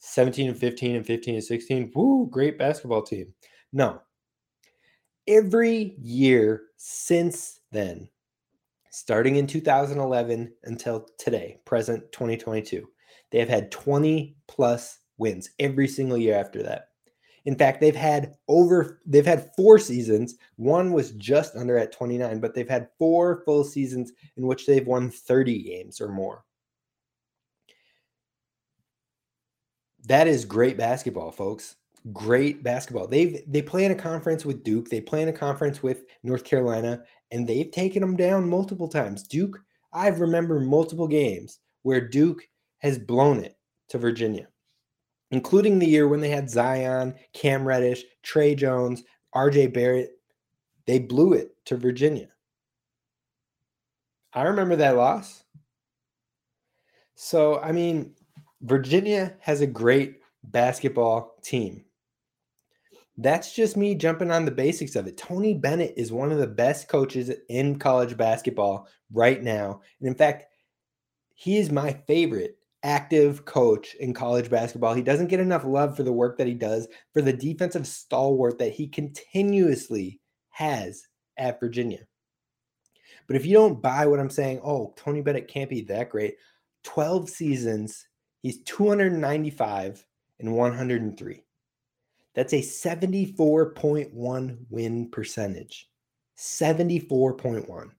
17 0.00 0.50
and 0.50 0.58
15 0.58 0.96
and 0.96 1.06
15 1.06 1.34
and 1.36 1.44
16. 1.44 1.92
Woo, 1.94 2.28
great 2.30 2.58
basketball 2.58 3.02
team. 3.02 3.32
No. 3.72 4.02
Every 5.28 5.94
year 6.00 6.62
since 6.78 7.60
then, 7.70 8.08
starting 8.90 9.36
in 9.36 9.46
2011 9.46 10.50
until 10.64 11.06
today, 11.18 11.60
present 11.66 12.10
2022, 12.12 12.88
they 13.30 13.38
have 13.38 13.48
had 13.50 13.70
20 13.70 14.36
plus 14.48 15.00
wins 15.18 15.50
every 15.58 15.86
single 15.86 16.16
year 16.16 16.34
after 16.34 16.62
that. 16.62 16.88
In 17.44 17.56
fact, 17.56 17.80
they've 17.82 17.94
had 17.94 18.36
over 18.48 19.00
they've 19.04 19.26
had 19.26 19.50
four 19.54 19.78
seasons. 19.78 20.36
One 20.56 20.92
was 20.92 21.12
just 21.12 21.56
under 21.56 21.76
at 21.76 21.92
29, 21.92 22.40
but 22.40 22.54
they've 22.54 22.68
had 22.68 22.88
four 22.98 23.42
full 23.44 23.64
seasons 23.64 24.12
in 24.38 24.46
which 24.46 24.66
they've 24.66 24.86
won 24.86 25.10
30 25.10 25.62
games 25.62 26.00
or 26.00 26.08
more. 26.08 26.44
That 30.06 30.26
is 30.26 30.46
great 30.46 30.78
basketball, 30.78 31.32
folks. 31.32 31.76
Great 32.12 32.62
basketball. 32.62 33.06
They've 33.06 33.42
they 33.46 33.62
play 33.62 33.84
in 33.84 33.92
a 33.92 33.96
conference 33.96 34.44
with 34.44 34.64
Duke. 34.64 34.88
They 34.88 35.00
play 35.00 35.22
in 35.22 35.28
a 35.28 35.32
conference 35.32 35.82
with 35.82 36.04
North 36.22 36.44
Carolina, 36.44 37.02
and 37.30 37.46
they've 37.46 37.70
taken 37.70 38.00
them 38.00 38.16
down 38.16 38.48
multiple 38.48 38.88
times. 38.88 39.22
Duke, 39.24 39.58
I 39.92 40.08
remember 40.08 40.60
multiple 40.60 41.08
games 41.08 41.58
where 41.82 42.00
Duke 42.00 42.42
has 42.78 42.98
blown 42.98 43.42
it 43.42 43.56
to 43.88 43.98
Virginia 43.98 44.48
including 45.30 45.78
the 45.78 45.86
year 45.86 46.08
when 46.08 46.20
they 46.20 46.30
had 46.30 46.50
Zion, 46.50 47.14
Cam 47.32 47.66
Reddish, 47.66 48.04
Tre 48.22 48.54
Jones, 48.54 49.04
RJ 49.34 49.72
Barrett. 49.72 50.12
They 50.86 50.98
blew 50.98 51.34
it 51.34 51.50
to 51.66 51.76
Virginia. 51.76 52.28
I 54.32 54.42
remember 54.42 54.76
that 54.76 54.96
loss. 54.96 55.44
So, 57.14 57.60
I 57.60 57.72
mean, 57.72 58.14
Virginia 58.62 59.36
has 59.40 59.60
a 59.60 59.66
great 59.66 60.20
basketball 60.44 61.36
team. 61.42 61.84
That's 63.20 63.52
just 63.52 63.76
me 63.76 63.96
jumping 63.96 64.30
on 64.30 64.44
the 64.44 64.52
basics 64.52 64.94
of 64.94 65.08
it. 65.08 65.16
Tony 65.16 65.52
Bennett 65.52 65.94
is 65.96 66.12
one 66.12 66.30
of 66.30 66.38
the 66.38 66.46
best 66.46 66.88
coaches 66.88 67.32
in 67.48 67.76
college 67.76 68.16
basketball 68.16 68.86
right 69.12 69.42
now. 69.42 69.80
And 69.98 70.08
in 70.08 70.14
fact, 70.14 70.44
he 71.34 71.58
is 71.58 71.72
my 71.72 71.92
favorite 72.06 72.58
active 72.84 73.44
coach 73.44 73.96
in 73.96 74.14
college 74.14 74.48
basketball. 74.48 74.94
He 74.94 75.02
doesn't 75.02 75.26
get 75.26 75.40
enough 75.40 75.64
love 75.64 75.96
for 75.96 76.04
the 76.04 76.12
work 76.12 76.38
that 76.38 76.46
he 76.46 76.54
does, 76.54 76.86
for 77.12 77.20
the 77.20 77.32
defensive 77.32 77.88
stalwart 77.88 78.56
that 78.58 78.72
he 78.72 78.86
continuously 78.86 80.20
has 80.50 81.02
at 81.36 81.58
Virginia. 81.58 82.06
But 83.26 83.34
if 83.34 83.44
you 83.44 83.54
don't 83.54 83.82
buy 83.82 84.06
what 84.06 84.20
I'm 84.20 84.30
saying, 84.30 84.60
oh, 84.62 84.94
Tony 84.96 85.22
Bennett 85.22 85.48
can't 85.48 85.68
be 85.68 85.82
that 85.82 86.10
great. 86.10 86.36
12 86.84 87.28
seasons, 87.28 88.06
he's 88.42 88.62
295 88.62 90.06
and 90.38 90.54
103. 90.54 91.44
That's 92.38 92.52
a 92.52 92.62
74.1 92.62 94.56
win 94.70 95.10
percentage. 95.10 95.88
74.1. 96.38 97.90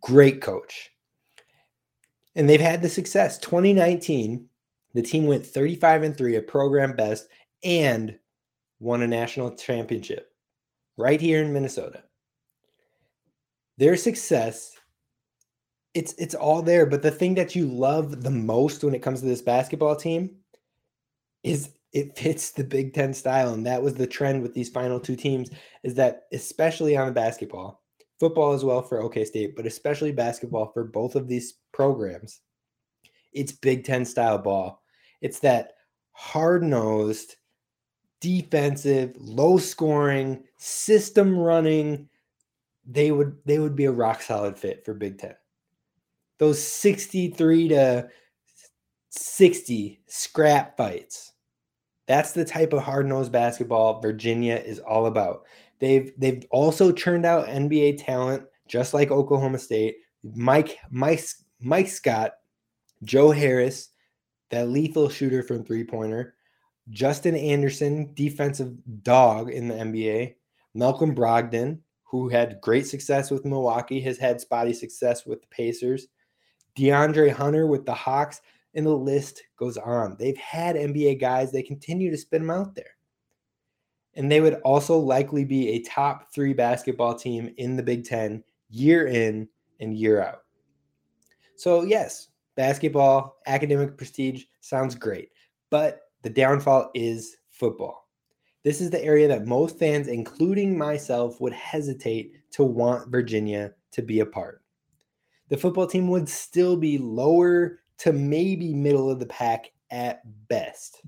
Great 0.00 0.42
coach 0.42 0.90
and 2.38 2.48
they've 2.48 2.60
had 2.60 2.80
the 2.80 2.88
success. 2.88 3.36
2019, 3.38 4.46
the 4.94 5.02
team 5.02 5.26
went 5.26 5.44
35 5.44 6.04
and 6.04 6.16
3, 6.16 6.36
a 6.36 6.42
program 6.42 6.94
best, 6.94 7.26
and 7.64 8.16
won 8.78 9.02
a 9.02 9.08
national 9.08 9.56
championship 9.56 10.30
right 10.96 11.20
here 11.20 11.42
in 11.42 11.52
Minnesota. 11.52 12.04
Their 13.76 13.96
success, 13.96 14.72
it's 15.94 16.14
it's 16.14 16.34
all 16.36 16.62
there, 16.62 16.86
but 16.86 17.02
the 17.02 17.10
thing 17.10 17.34
that 17.34 17.56
you 17.56 17.66
love 17.66 18.22
the 18.22 18.30
most 18.30 18.84
when 18.84 18.94
it 18.94 19.02
comes 19.02 19.20
to 19.20 19.26
this 19.26 19.42
basketball 19.42 19.96
team 19.96 20.36
is 21.42 21.70
it 21.92 22.16
fits 22.18 22.50
the 22.50 22.64
Big 22.64 22.94
Ten 22.94 23.14
style. 23.14 23.54
And 23.54 23.64
that 23.66 23.82
was 23.82 23.94
the 23.94 24.06
trend 24.06 24.42
with 24.42 24.54
these 24.54 24.68
final 24.68 25.00
two 25.00 25.16
teams, 25.16 25.50
is 25.82 25.94
that 25.94 26.24
especially 26.32 26.96
on 26.96 27.06
the 27.06 27.12
basketball, 27.12 27.82
football 28.20 28.52
as 28.52 28.64
well 28.64 28.82
for 28.82 29.00
OK 29.00 29.24
State, 29.24 29.56
but 29.56 29.66
especially 29.66 30.12
basketball 30.12 30.70
for 30.72 30.84
both 30.84 31.14
of 31.14 31.28
these 31.28 31.54
programs. 31.72 32.40
It's 33.32 33.52
Big 33.52 33.84
Ten 33.84 34.04
style 34.04 34.38
ball. 34.38 34.82
It's 35.20 35.40
that 35.40 35.72
hard 36.12 36.62
nosed, 36.62 37.36
defensive, 38.20 39.14
low 39.18 39.58
scoring, 39.58 40.44
system 40.56 41.38
running. 41.38 42.08
They 42.86 43.12
would 43.12 43.36
they 43.44 43.58
would 43.58 43.76
be 43.76 43.84
a 43.84 43.92
rock 43.92 44.22
solid 44.22 44.58
fit 44.58 44.84
for 44.84 44.94
Big 44.94 45.18
Ten. 45.18 45.34
Those 46.38 46.62
63 46.62 47.68
to 47.68 48.08
60 49.10 50.00
scrap 50.06 50.76
fights. 50.76 51.32
That's 52.08 52.32
the 52.32 52.44
type 52.44 52.72
of 52.72 52.82
hard 52.82 53.06
nosed 53.06 53.30
basketball 53.30 54.00
Virginia 54.00 54.56
is 54.56 54.80
all 54.80 55.06
about. 55.06 55.44
They've 55.78 56.10
they've 56.18 56.42
also 56.50 56.90
churned 56.90 57.26
out 57.26 57.46
NBA 57.46 58.02
talent, 58.02 58.44
just 58.66 58.94
like 58.94 59.10
Oklahoma 59.10 59.58
State. 59.58 59.96
Mike 60.24 60.78
Mike 60.90 61.22
Mike 61.60 61.88
Scott, 61.88 62.32
Joe 63.04 63.30
Harris, 63.30 63.90
that 64.50 64.70
lethal 64.70 65.10
shooter 65.10 65.42
from 65.42 65.64
three 65.64 65.84
pointer, 65.84 66.34
Justin 66.88 67.36
Anderson, 67.36 68.14
defensive 68.14 68.72
dog 69.02 69.50
in 69.50 69.68
the 69.68 69.74
NBA, 69.74 70.34
Malcolm 70.74 71.14
Brogdon, 71.14 71.78
who 72.04 72.30
had 72.30 72.60
great 72.62 72.86
success 72.86 73.30
with 73.30 73.44
Milwaukee, 73.44 74.00
has 74.00 74.16
had 74.16 74.40
spotty 74.40 74.72
success 74.72 75.26
with 75.26 75.42
the 75.42 75.48
Pacers, 75.48 76.06
DeAndre 76.74 77.30
Hunter 77.30 77.66
with 77.66 77.84
the 77.84 77.94
Hawks, 77.94 78.40
and 78.74 78.86
the 78.86 78.90
list 78.90 79.42
goes 79.58 79.76
on. 79.76 80.16
They've 80.18 80.36
had 80.36 80.76
NBA 80.76 81.20
guys, 81.20 81.50
they 81.52 81.62
continue 81.62 82.10
to 82.10 82.16
spin 82.16 82.42
them 82.42 82.50
out 82.50 82.74
there 82.74 82.98
and 84.18 84.30
they 84.30 84.40
would 84.40 84.54
also 84.64 84.98
likely 84.98 85.44
be 85.44 85.68
a 85.68 85.82
top 85.82 86.32
three 86.34 86.52
basketball 86.52 87.14
team 87.14 87.54
in 87.56 87.76
the 87.76 87.82
Big 87.82 88.04
Ten 88.04 88.42
year 88.68 89.06
in 89.06 89.48
and 89.78 89.96
year 89.96 90.20
out. 90.20 90.42
So, 91.56 91.82
yes, 91.82 92.28
basketball, 92.56 93.38
academic 93.46 93.96
prestige 93.96 94.44
sounds 94.60 94.96
great, 94.96 95.28
but 95.70 96.00
the 96.22 96.30
downfall 96.30 96.90
is 96.94 97.36
football. 97.52 98.08
This 98.64 98.80
is 98.80 98.90
the 98.90 99.02
area 99.04 99.28
that 99.28 99.46
most 99.46 99.78
fans, 99.78 100.08
including 100.08 100.76
myself, 100.76 101.40
would 101.40 101.52
hesitate 101.52 102.32
to 102.50 102.64
want 102.64 103.12
Virginia 103.12 103.72
to 103.92 104.02
be 104.02 104.18
a 104.18 104.26
part. 104.26 104.62
The 105.48 105.56
football 105.56 105.86
team 105.86 106.08
would 106.08 106.28
still 106.28 106.76
be 106.76 106.98
lower 106.98 107.78
to 107.98 108.12
maybe 108.12 108.74
middle 108.74 109.10
of 109.10 109.18
the 109.18 109.26
pack 109.26 109.72
at 109.90 110.22
best 110.48 111.02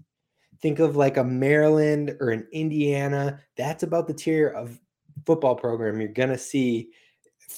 think 0.61 0.79
of 0.79 0.97
like 0.97 1.17
a 1.17 1.25
Maryland 1.25 2.17
or 2.21 2.31
an 2.31 2.47
Indiana. 2.53 3.41
That's 3.57 3.83
about 3.83 4.07
the 4.07 4.15
tier 4.15 4.49
of 4.49 4.79
football 5.25 5.55
program 5.55 6.01
you're 6.01 6.09
going 6.09 6.31
to 6.31 6.39
see. 6.39 6.91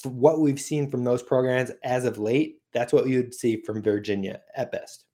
What 0.05 0.39
we've 0.39 0.59
seen 0.59 0.89
from 0.89 1.03
those 1.03 1.21
programs 1.21 1.71
as 1.83 2.05
of 2.05 2.17
late, 2.17 2.59
that's 2.71 2.93
what 2.93 3.07
you 3.07 3.17
would 3.17 3.33
see 3.33 3.61
from 3.61 3.83
Virginia 3.83 4.41
at 4.55 4.71
best. 4.71 5.05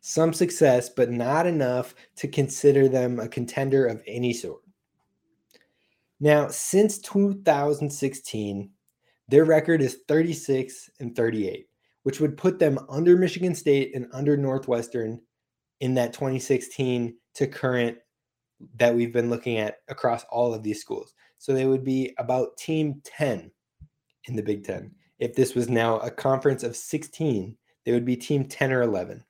Some 0.00 0.32
success, 0.32 0.88
but 0.88 1.10
not 1.10 1.46
enough 1.46 1.94
to 2.16 2.28
consider 2.28 2.88
them 2.88 3.20
a 3.20 3.28
contender 3.28 3.86
of 3.86 4.02
any 4.06 4.32
sort. 4.32 4.62
Now, 6.20 6.48
since 6.48 6.98
2016, 6.98 8.70
their 9.28 9.44
record 9.44 9.82
is 9.82 9.98
36 10.08 10.90
and 10.98 11.14
38, 11.14 11.68
which 12.08 12.20
would 12.20 12.38
put 12.38 12.58
them 12.58 12.78
under 12.88 13.18
Michigan 13.18 13.54
State 13.54 13.94
and 13.94 14.06
under 14.14 14.34
Northwestern 14.34 15.20
in 15.80 15.92
that 15.92 16.14
2016 16.14 17.14
to 17.34 17.46
current 17.46 17.98
that 18.76 18.94
we've 18.94 19.12
been 19.12 19.28
looking 19.28 19.58
at 19.58 19.80
across 19.88 20.24
all 20.30 20.54
of 20.54 20.62
these 20.62 20.80
schools. 20.80 21.12
So 21.36 21.52
they 21.52 21.66
would 21.66 21.84
be 21.84 22.14
about 22.16 22.56
team 22.56 23.02
10 23.04 23.50
in 24.24 24.36
the 24.36 24.42
Big 24.42 24.64
Ten. 24.64 24.90
If 25.18 25.34
this 25.34 25.54
was 25.54 25.68
now 25.68 25.98
a 25.98 26.10
conference 26.10 26.62
of 26.62 26.76
16, 26.76 27.54
they 27.84 27.92
would 27.92 28.06
be 28.06 28.16
team 28.16 28.46
10 28.46 28.72
or 28.72 28.80
11. 28.80 29.22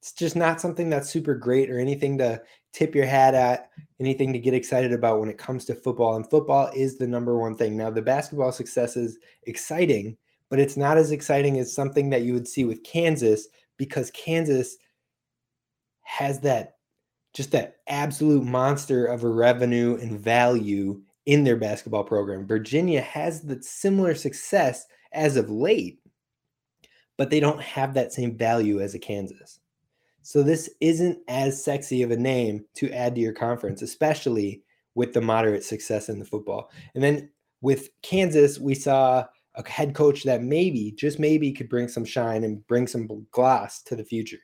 It's 0.00 0.12
just 0.12 0.34
not 0.34 0.60
something 0.60 0.90
that's 0.90 1.08
super 1.08 1.36
great 1.36 1.70
or 1.70 1.78
anything 1.78 2.18
to 2.18 2.42
tip 2.72 2.96
your 2.96 3.06
hat 3.06 3.34
at, 3.34 3.70
anything 4.00 4.32
to 4.32 4.40
get 4.40 4.54
excited 4.54 4.92
about 4.92 5.20
when 5.20 5.28
it 5.28 5.38
comes 5.38 5.66
to 5.66 5.76
football. 5.76 6.16
And 6.16 6.28
football 6.28 6.72
is 6.74 6.98
the 6.98 7.06
number 7.06 7.38
one 7.38 7.56
thing. 7.56 7.76
Now, 7.76 7.90
the 7.90 8.02
basketball 8.02 8.50
success 8.50 8.96
is 8.96 9.18
exciting, 9.44 10.16
but 10.50 10.60
it's 10.60 10.76
not 10.76 10.96
as 10.96 11.10
exciting 11.10 11.58
as 11.58 11.74
something 11.74 12.10
that 12.10 12.22
you 12.22 12.34
would 12.34 12.48
see 12.48 12.64
with 12.64 12.84
Kansas 12.84 13.48
because 13.76 14.10
Kansas 14.10 14.76
has 16.02 16.40
that 16.40 16.76
just 17.32 17.50
that 17.50 17.78
absolute 17.88 18.44
monster 18.44 19.06
of 19.06 19.24
a 19.24 19.28
revenue 19.28 19.98
and 20.00 20.20
value 20.20 21.02
in 21.26 21.42
their 21.42 21.56
basketball 21.56 22.04
program. 22.04 22.46
Virginia 22.46 23.00
has 23.00 23.42
the 23.42 23.60
similar 23.62 24.14
success 24.14 24.86
as 25.12 25.36
of 25.36 25.50
late, 25.50 25.98
but 27.18 27.30
they 27.30 27.40
don't 27.40 27.60
have 27.60 27.94
that 27.94 28.12
same 28.12 28.36
value 28.36 28.80
as 28.80 28.94
a 28.94 28.98
Kansas. 28.98 29.58
So 30.22 30.42
this 30.42 30.70
isn't 30.80 31.18
as 31.28 31.62
sexy 31.62 32.02
of 32.02 32.10
a 32.10 32.16
name 32.16 32.64
to 32.76 32.90
add 32.92 33.14
to 33.14 33.20
your 33.20 33.32
conference, 33.32 33.82
especially 33.82 34.62
with 34.94 35.12
the 35.12 35.20
moderate 35.20 35.64
success 35.64 36.08
in 36.08 36.18
the 36.18 36.24
football. 36.24 36.70
And 36.94 37.02
then 37.02 37.30
with 37.60 37.90
Kansas, 38.02 38.58
we 38.58 38.74
saw 38.74 39.26
a 39.56 39.68
head 39.68 39.94
coach 39.94 40.24
that 40.24 40.42
maybe, 40.42 40.92
just 40.92 41.18
maybe, 41.18 41.52
could 41.52 41.68
bring 41.68 41.88
some 41.88 42.04
shine 42.04 42.44
and 42.44 42.66
bring 42.66 42.86
some 42.86 43.26
glass 43.30 43.82
to 43.82 43.96
the 43.96 44.04
future. 44.04 44.40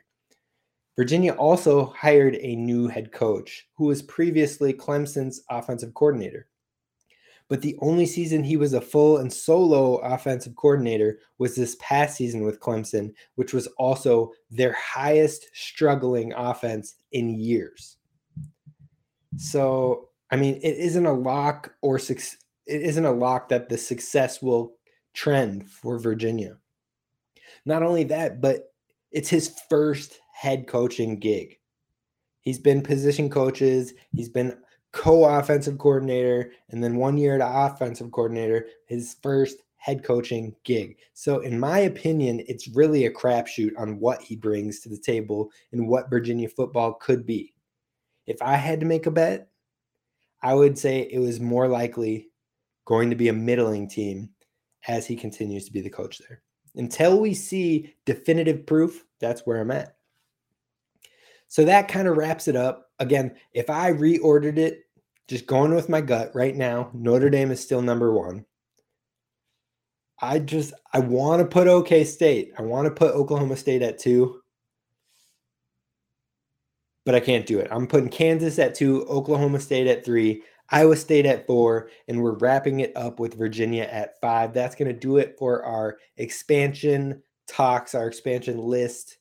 Virginia 0.97 1.33
also 1.33 1.87
hired 1.87 2.37
a 2.37 2.57
new 2.57 2.87
head 2.87 3.13
coach 3.13 3.69
who 3.75 3.87
was 3.87 4.03
previously 4.03 4.73
Clemson's 4.73 5.43
offensive 5.49 5.95
coordinator. 5.95 6.47
But 7.49 7.63
the 7.63 7.77
only 7.81 8.07
season 8.07 8.45
he 8.45 8.57
was 8.57 8.75
a 8.75 8.81
full 8.81 9.19
and 9.19 9.33
solo 9.33 9.97
offensive 9.97 10.55
coordinator 10.55 11.19
was 11.39 11.57
this 11.57 11.77
past 11.81 12.17
season 12.17 12.45
with 12.45 12.61
Clemson, 12.61 13.13
which 13.35 13.53
was 13.53 13.67
also 13.79 14.33
their 14.51 14.73
highest 14.73 15.49
struggling 15.53 16.33
offense 16.35 16.97
in 17.11 17.41
years. 17.41 17.97
So, 19.37 20.11
I 20.31 20.37
mean, 20.37 20.61
it 20.63 20.77
isn't 20.77 21.07
a 21.07 21.13
lock 21.13 21.75
or 21.83 21.99
success 21.99 22.37
it 22.67 22.83
isn't 22.83 23.05
a 23.05 23.11
lock 23.11 23.49
that 23.49 23.69
the 23.69 23.77
success 23.77 24.41
will 24.41 24.75
trend 25.15 25.69
for 25.69 25.99
Virginia. 25.99 26.57
Not 27.65 27.83
only 27.83 28.05
that, 28.05 28.41
but 28.41 28.73
it's 29.11 29.29
his 29.29 29.55
first 29.69 30.21
head 30.33 30.67
coaching 30.67 31.19
gig. 31.19 31.59
He's 32.41 32.59
been 32.59 32.83
position 32.83 33.29
coaches, 33.29 33.93
he's 34.13 34.29
been 34.29 34.57
co-offensive 34.93 35.79
coordinator, 35.79 36.53
and 36.71 36.83
then 36.83 36.97
one 36.97 37.17
year 37.17 37.39
at 37.39 37.73
offensive 37.73 38.11
coordinator, 38.13 38.67
his 38.87 39.17
first 39.23 39.59
head 39.77 40.03
coaching 40.05 40.55
gig. 40.65 40.97
So, 41.15 41.41
in 41.41 41.59
my 41.59 41.81
opinion, 41.81 42.43
it's 42.49 42.69
really 42.69 43.07
a 43.07 43.13
crapshoot 43.13 43.73
on 43.79 43.99
what 43.99 44.23
he 44.23 44.37
brings 44.37 44.81
to 44.81 44.89
the 44.89 44.99
table 44.99 45.51
and 45.73 45.89
what 45.89 46.11
Virginia 46.11 46.49
football 46.49 46.95
could 46.95 47.27
be. 47.27 47.55
If 48.27 48.41
I 48.43 48.57
had 48.57 48.81
to 48.81 48.87
make 48.87 49.07
a 49.07 49.11
bet, 49.11 49.49
I 50.43 50.55
would 50.55 50.79
say 50.79 51.09
it 51.11 51.19
was 51.19 51.41
more 51.41 51.69
likely 51.69 52.29
going 52.85 53.11
to 53.11 53.17
be 53.17 53.29
a 53.29 53.33
middling 53.33 53.89
team 53.89 54.31
as 54.89 55.07
he 55.07 55.17
continues 55.17 55.65
to 55.67 55.73
be 55.73 55.81
the 55.81 55.91
coach 55.91 56.19
there. 56.19 56.43
Until 56.77 57.21
we 57.21 57.35
see 57.35 57.95
definitive 58.05 58.67
proof, 58.67 59.05
that's 59.21 59.43
where 59.43 59.61
I'm 59.61 59.71
at. 59.71 59.97
So 61.49 61.65
that 61.65 61.89
kind 61.89 62.07
of 62.07 62.17
wraps 62.17 62.47
it 62.47 62.55
up. 62.55 62.91
Again, 63.01 63.35
if 63.53 63.71
I 63.71 63.93
reordered 63.93 64.57
it, 64.57 64.85
just 65.27 65.47
going 65.47 65.75
with 65.75 65.89
my 65.89 66.01
gut 66.01 66.31
right 66.35 66.55
now, 66.55 66.91
Notre 66.93 67.31
Dame 67.31 67.51
is 67.51 67.61
still 67.61 67.83
number 67.83 68.13
one. 68.13 68.45
I 70.21 70.39
just 70.39 70.75
I 70.93 71.01
want 71.01 71.41
to 71.41 71.47
put 71.47 71.67
OK 71.67 72.05
State. 72.05 72.53
I 72.59 72.63
want 72.63 72.87
to 72.87 72.91
put 72.91 73.15
Oklahoma 73.15 73.57
State 73.57 73.83
at 73.83 73.99
two. 73.99 74.41
But 77.07 77.15
I 77.15 77.21
can't 77.21 77.47
do 77.47 77.59
it. 77.59 77.69
I'm 77.71 77.87
putting 77.87 78.11
Kansas 78.11 78.59
at 78.59 78.75
two, 78.75 79.05
Oklahoma 79.07 79.59
State 79.61 79.87
at 79.87 80.05
three, 80.05 80.43
Iowa 80.71 80.97
State 80.97 81.27
at 81.27 81.47
four, 81.47 81.91
and 82.09 82.23
we're 82.23 82.39
wrapping 82.39 82.81
it 82.81 82.93
up 82.97 83.19
with 83.19 83.35
Virginia 83.37 83.85
at 83.85 84.21
five. 84.21 84.53
That's 84.53 84.75
going 84.75 84.89
to 84.89 84.99
do 84.99 85.17
it 85.19 85.37
for 85.39 85.65
our 85.65 85.99
expansion 86.17 87.23
talks, 87.49 87.95
our 87.95 88.07
expansion 88.07 88.59
list. 88.59 89.19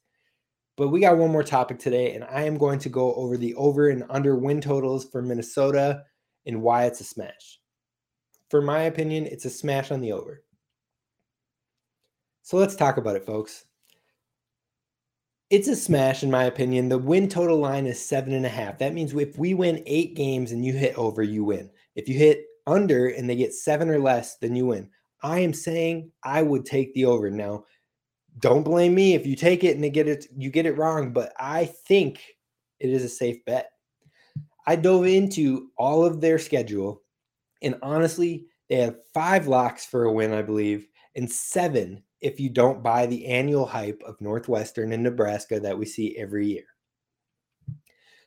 But 0.78 0.90
we 0.90 1.02
got 1.02 1.18
one 1.18 1.32
more 1.32 1.44
topic 1.44 1.80
today, 1.80 2.14
and 2.14 2.24
I 2.24 2.44
am 2.44 2.58
going 2.58 2.80
to 2.80 2.90
go 2.90 3.14
over 3.16 3.36
the 3.36 3.56
over 3.56 3.90
and 3.90 4.06
under 4.10 4.36
win 4.36 4.62
totals 4.62 5.06
for 5.06 5.22
Minnesota 5.22 6.04
and 6.46 6.62
why 6.62 6.86
it's 6.86 7.02
a 7.02 7.04
smash. 7.04 7.60
For 8.50 8.62
my 8.62 8.84
opinion, 8.84 9.26
it's 9.26 9.46
a 9.46 9.50
smash 9.50 9.92
on 9.92 10.02
the 10.02 10.12
over. 10.12 10.44
So 12.44 12.58
let's 12.58 12.76
talk 12.76 12.98
about 12.98 13.16
it, 13.16 13.26
folks. 13.26 13.66
It's 15.50 15.68
a 15.68 15.76
smash, 15.76 16.24
in 16.24 16.30
my 16.30 16.44
opinion. 16.44 16.90
The 16.90 16.98
win 16.98 17.28
total 17.28 17.58
line 17.58 17.88
is 17.88 18.04
seven 18.04 18.34
and 18.34 18.46
a 18.46 18.50
half. 18.50 18.78
That 18.78 18.94
means 18.94 19.14
if 19.16 19.38
we 19.38 19.54
win 19.54 19.84
eight 19.88 20.16
games 20.16 20.52
and 20.52 20.64
you 20.64 20.74
hit 20.74 20.96
over, 20.98 21.24
you 21.24 21.44
win. 21.44 21.72
If 21.96 22.08
you 22.08 22.16
hit 22.16 22.46
under 22.68 23.08
and 23.08 23.28
they 23.28 23.36
get 23.36 23.54
seven 23.54 23.90
or 23.90 24.00
less, 24.00 24.38
then 24.38 24.56
you 24.56 24.68
win. 24.68 24.90
I 25.24 25.40
am 25.40 25.54
saying 25.54 26.12
I 26.24 26.44
would 26.44 26.66
take 26.66 26.94
the 26.94 27.06
over. 27.06 27.32
Now, 27.32 27.66
don't 28.38 28.64
blame 28.64 28.94
me 28.94 29.16
if 29.16 29.26
you 29.26 29.36
take 29.36 29.64
it 29.64 29.76
and 29.76 29.84
they 29.84 29.90
get 29.90 30.08
it 30.08 30.28
you 30.38 30.50
get 30.50 30.66
it 30.66 30.78
wrong 30.78 31.12
but 31.12 31.34
i 31.40 31.66
think 31.66 32.22
it 32.80 32.90
is 32.90 33.04
a 33.04 33.10
safe 33.10 33.44
bet 33.46 33.72
i 34.68 34.76
dove 34.76 35.06
into 35.06 35.70
all 35.78 36.06
of 36.06 36.22
their 36.22 36.38
schedule 36.40 37.02
and 37.62 37.76
honestly 37.82 38.46
they 38.70 38.76
have 38.76 38.98
five 39.14 39.48
locks 39.48 39.86
for 39.86 40.06
a 40.06 40.12
win 40.12 40.34
i 40.34 40.42
believe 40.42 40.88
and 41.16 41.30
seven 41.30 42.02
if 42.22 42.40
you 42.40 42.50
don't 42.50 42.84
buy 42.84 43.06
the 43.06 43.26
annual 43.26 43.66
hype 43.66 44.02
of 44.06 44.20
northwestern 44.22 44.94
and 44.94 45.04
nebraska 45.04 45.60
that 45.60 45.78
we 45.78 45.86
see 45.86 46.18
every 46.18 46.48
year 46.48 46.64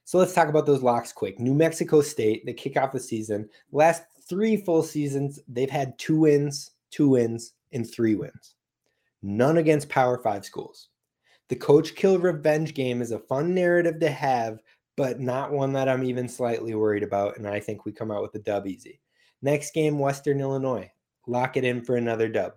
so 0.05 0.19
let's 0.19 0.35
talk 0.35 0.49
about 0.49 0.67
those 0.67 0.83
locks 0.83 1.13
quick 1.13 1.39
new 1.39 1.55
mexico 1.55 2.01
state 2.01 2.45
they 2.47 2.53
kick 2.53 2.77
off 2.77 2.93
the 2.93 3.01
season 3.01 3.49
last 3.71 4.03
three 4.29 4.57
full 4.57 4.83
seasons 4.83 5.41
they've 5.49 5.71
had 5.71 5.99
two 5.99 6.19
wins 6.21 6.73
two 6.91 7.09
wins 7.09 7.53
and 7.73 7.91
three 7.91 8.15
wins 8.15 8.55
none 9.23 9.59
against 9.59 9.89
Power 9.89 10.19
Five 10.19 10.45
schools. 10.45 10.89
The 11.49 11.57
Coach 11.57 11.95
Kill 11.95 12.19
revenge 12.19 12.75
game 12.75 13.03
is 13.03 13.13
a 13.13 13.19
fun 13.19 13.55
narrative 13.55 14.01
to 14.01 14.11
have, 14.11 14.61
but 14.97 15.21
not 15.21 15.53
one 15.53 15.73
that 15.75 15.89
I'm 15.89 16.05
even 16.05 16.29
slightly 16.29 16.75
worried 16.75 17.03
about. 17.03 17.37
And 17.37 17.47
I 17.47 17.61
think 17.61 17.85
we 17.85 17.93
come 17.93 18.11
out 18.11 18.23
with 18.23 18.35
a 18.35 18.41
dub 18.41 18.67
easy. 18.67 19.01
Next 19.43 19.75
game, 19.75 19.99
Western 19.99 20.41
Illinois. 20.41 20.91
Lock 21.27 21.57
it 21.57 21.65
in 21.65 21.85
for 21.85 21.97
another 21.97 22.29
dub. 22.29 22.53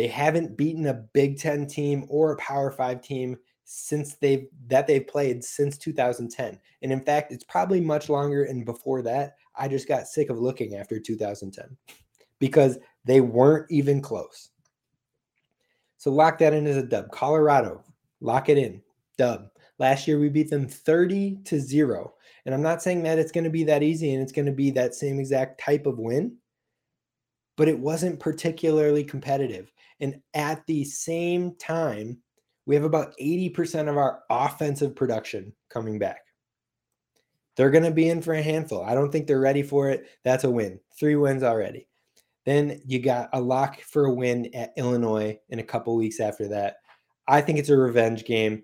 They 0.00 0.06
haven't 0.06 0.56
beaten 0.56 0.86
a 0.86 0.94
Big 0.94 1.38
Ten 1.38 1.66
team 1.66 2.06
or 2.08 2.32
a 2.32 2.36
Power 2.38 2.70
Five 2.70 3.02
team 3.02 3.36
since 3.66 4.14
they've 4.14 4.46
that 4.68 4.86
they've 4.86 5.06
played 5.06 5.44
since 5.44 5.76
2010. 5.76 6.58
And 6.80 6.90
in 6.90 7.04
fact, 7.04 7.32
it's 7.32 7.44
probably 7.44 7.82
much 7.82 8.08
longer. 8.08 8.44
And 8.44 8.64
before 8.64 9.02
that, 9.02 9.36
I 9.54 9.68
just 9.68 9.86
got 9.86 10.08
sick 10.08 10.30
of 10.30 10.38
looking 10.38 10.74
after 10.74 10.98
2010 10.98 11.76
because 12.38 12.78
they 13.04 13.20
weren't 13.20 13.70
even 13.70 14.00
close. 14.00 14.48
So 15.98 16.10
lock 16.10 16.38
that 16.38 16.54
in 16.54 16.66
as 16.66 16.78
a 16.78 16.82
dub. 16.82 17.10
Colorado, 17.10 17.84
lock 18.22 18.48
it 18.48 18.56
in. 18.56 18.80
Dub. 19.18 19.50
Last 19.78 20.08
year 20.08 20.18
we 20.18 20.30
beat 20.30 20.48
them 20.48 20.66
30 20.66 21.40
to 21.44 21.60
0. 21.60 22.14
And 22.46 22.54
I'm 22.54 22.62
not 22.62 22.80
saying 22.80 23.02
that 23.02 23.18
it's 23.18 23.32
going 23.32 23.44
to 23.44 23.50
be 23.50 23.64
that 23.64 23.82
easy 23.82 24.14
and 24.14 24.22
it's 24.22 24.32
going 24.32 24.46
to 24.46 24.52
be 24.52 24.70
that 24.70 24.94
same 24.94 25.20
exact 25.20 25.60
type 25.60 25.84
of 25.84 25.98
win, 25.98 26.38
but 27.60 27.68
it 27.68 27.78
wasn't 27.78 28.18
particularly 28.18 29.04
competitive. 29.04 29.70
And 30.00 30.22
at 30.32 30.66
the 30.66 30.82
same 30.82 31.56
time, 31.56 32.16
we 32.64 32.74
have 32.74 32.84
about 32.84 33.12
80% 33.20 33.86
of 33.86 33.98
our 33.98 34.22
offensive 34.30 34.96
production 34.96 35.52
coming 35.68 35.98
back. 35.98 36.22
They're 37.58 37.70
going 37.70 37.84
to 37.84 37.90
be 37.90 38.08
in 38.08 38.22
for 38.22 38.32
a 38.32 38.40
handful. 38.40 38.82
I 38.82 38.94
don't 38.94 39.12
think 39.12 39.26
they're 39.26 39.40
ready 39.40 39.62
for 39.62 39.90
it. 39.90 40.06
That's 40.24 40.44
a 40.44 40.50
win. 40.50 40.80
Three 40.98 41.16
wins 41.16 41.42
already. 41.42 41.86
Then 42.46 42.80
you 42.86 42.98
got 42.98 43.28
a 43.34 43.40
lock 43.42 43.82
for 43.82 44.06
a 44.06 44.14
win 44.14 44.48
at 44.54 44.72
Illinois 44.78 45.38
in 45.50 45.58
a 45.58 45.62
couple 45.62 45.94
weeks 45.96 46.18
after 46.18 46.48
that. 46.48 46.76
I 47.28 47.42
think 47.42 47.58
it's 47.58 47.68
a 47.68 47.76
revenge 47.76 48.24
game. 48.24 48.62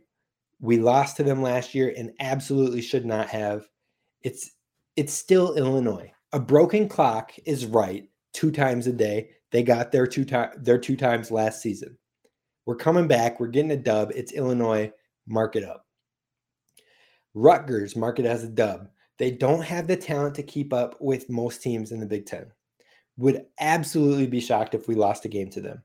We 0.59 0.79
lost 0.79 1.19
to 1.19 1.23
them 1.23 1.43
last 1.43 1.75
year 1.75 1.93
and 1.99 2.13
absolutely 2.19 2.81
should 2.81 3.05
not 3.05 3.29
have. 3.29 3.69
It's 4.23 4.53
it's 4.97 5.13
still 5.13 5.55
Illinois. 5.57 6.11
A 6.33 6.41
broken 6.41 6.89
clock 6.89 7.33
is 7.45 7.67
right 7.67 8.09
two 8.37 8.53
times 8.53 8.87
a 8.87 8.93
day. 8.93 9.31
They 9.51 9.63
got 9.63 9.91
their 9.91 10.07
two 10.07 10.27
their 10.59 10.79
two 10.79 10.97
times 10.97 11.31
last 11.31 11.63
season. 11.63 11.97
We're 12.67 12.77
coming 12.77 13.09
back. 13.09 13.41
We're 13.41 13.47
getting 13.47 13.71
a 13.71 13.77
dub. 13.77 14.13
It's 14.15 14.33
Illinois. 14.33 14.93
Mark 15.27 15.57
it 15.57 15.65
up. 15.65 15.87
Rutgers, 17.35 17.97
mark 17.97 18.19
it 18.19 18.27
as 18.27 18.45
a 18.45 18.49
dub. 18.49 18.89
They 19.19 19.31
don't 19.31 19.63
have 19.63 19.87
the 19.87 19.97
talent 19.97 20.35
to 20.35 20.43
keep 20.43 20.73
up 20.73 20.97
with 21.01 21.31
most 21.31 21.63
teams 21.63 21.91
in 21.93 22.01
the 22.01 22.07
Big 22.07 22.27
Ten. 22.27 22.53
Would 23.17 23.47
absolutely 23.59 24.27
be 24.27 24.41
shocked 24.41 24.75
if 24.75 24.87
we 24.87 24.95
lost 24.95 25.25
a 25.25 25.29
game 25.29 25.49
to 25.51 25.61
them. 25.63 25.83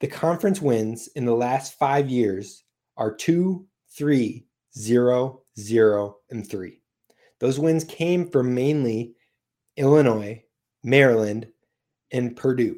The 0.00 0.06
conference 0.06 0.60
wins 0.60 1.08
in 1.16 1.24
the 1.24 1.34
last 1.34 1.76
five 1.78 2.08
years 2.08 2.62
are 2.96 3.12
two, 3.12 3.66
three, 3.90 4.46
zero, 4.78 5.42
zero, 5.58 6.18
and 6.30 6.48
three. 6.48 6.80
Those 7.40 7.58
wins 7.58 7.82
came 7.84 8.30
from 8.30 8.54
mainly 8.54 9.16
Illinois, 9.76 10.44
Maryland, 10.84 11.48
and 12.14 12.34
Purdue. 12.34 12.76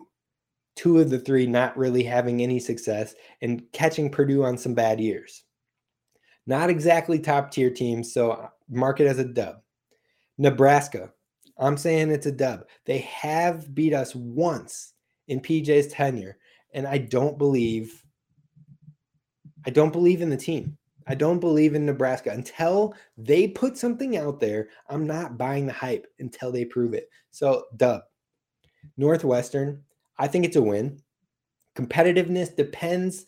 Two 0.75 0.99
of 0.99 1.11
the 1.11 1.19
three 1.19 1.47
not 1.47 1.77
really 1.77 2.03
having 2.03 2.43
any 2.43 2.59
success 2.59 3.15
and 3.43 3.63
catching 3.73 4.11
Purdue 4.11 4.45
on 4.45 4.59
some 4.59 4.75
bad 4.75 4.99
years. 4.99 5.45
Not 6.47 6.71
exactly 6.71 7.19
top 7.19 7.51
tier 7.51 7.71
teams, 7.71 8.13
so 8.13 8.33
uh, 8.33 8.49
mark 8.69 9.01
it 9.01 9.07
as 9.07 9.19
a 9.19 9.25
dub. 9.25 9.57
Nebraska, 10.39 11.13
I'm 11.59 11.77
saying 11.77 12.11
it's 12.11 12.27
a 12.27 12.33
dub. 12.33 12.67
They 12.85 12.99
have 12.99 13.75
beat 13.75 13.95
us 13.95 14.15
once 14.15 14.95
in 15.29 15.41
PJ's 15.41 15.89
tenure, 15.89 16.39
and 16.75 16.87
I 16.87 16.99
don't 16.99 17.39
believe 17.39 18.03
I 19.67 19.71
don't 19.71 19.93
believe 19.93 20.23
in 20.23 20.31
the 20.31 20.37
team. 20.37 20.79
I 21.09 21.15
don't 21.15 21.41
believe 21.41 21.75
in 21.75 21.85
Nebraska 21.85 22.31
until 22.31 22.95
they 23.19 23.49
put 23.49 23.77
something 23.77 24.17
out 24.17 24.39
there. 24.39 24.69
I'm 24.89 25.07
not 25.07 25.37
buying 25.37 25.67
the 25.67 25.73
hype 25.73 26.07
until 26.21 26.53
they 26.53 26.65
prove 26.65 26.95
it. 26.95 27.09
So, 27.33 27.65
dub. 27.77 28.03
Northwestern, 28.97 29.83
I 30.19 30.29
think 30.29 30.45
it's 30.45 30.57
a 30.57 30.63
win. 30.63 31.01
Competitiveness 31.77 32.55
depends 32.57 33.27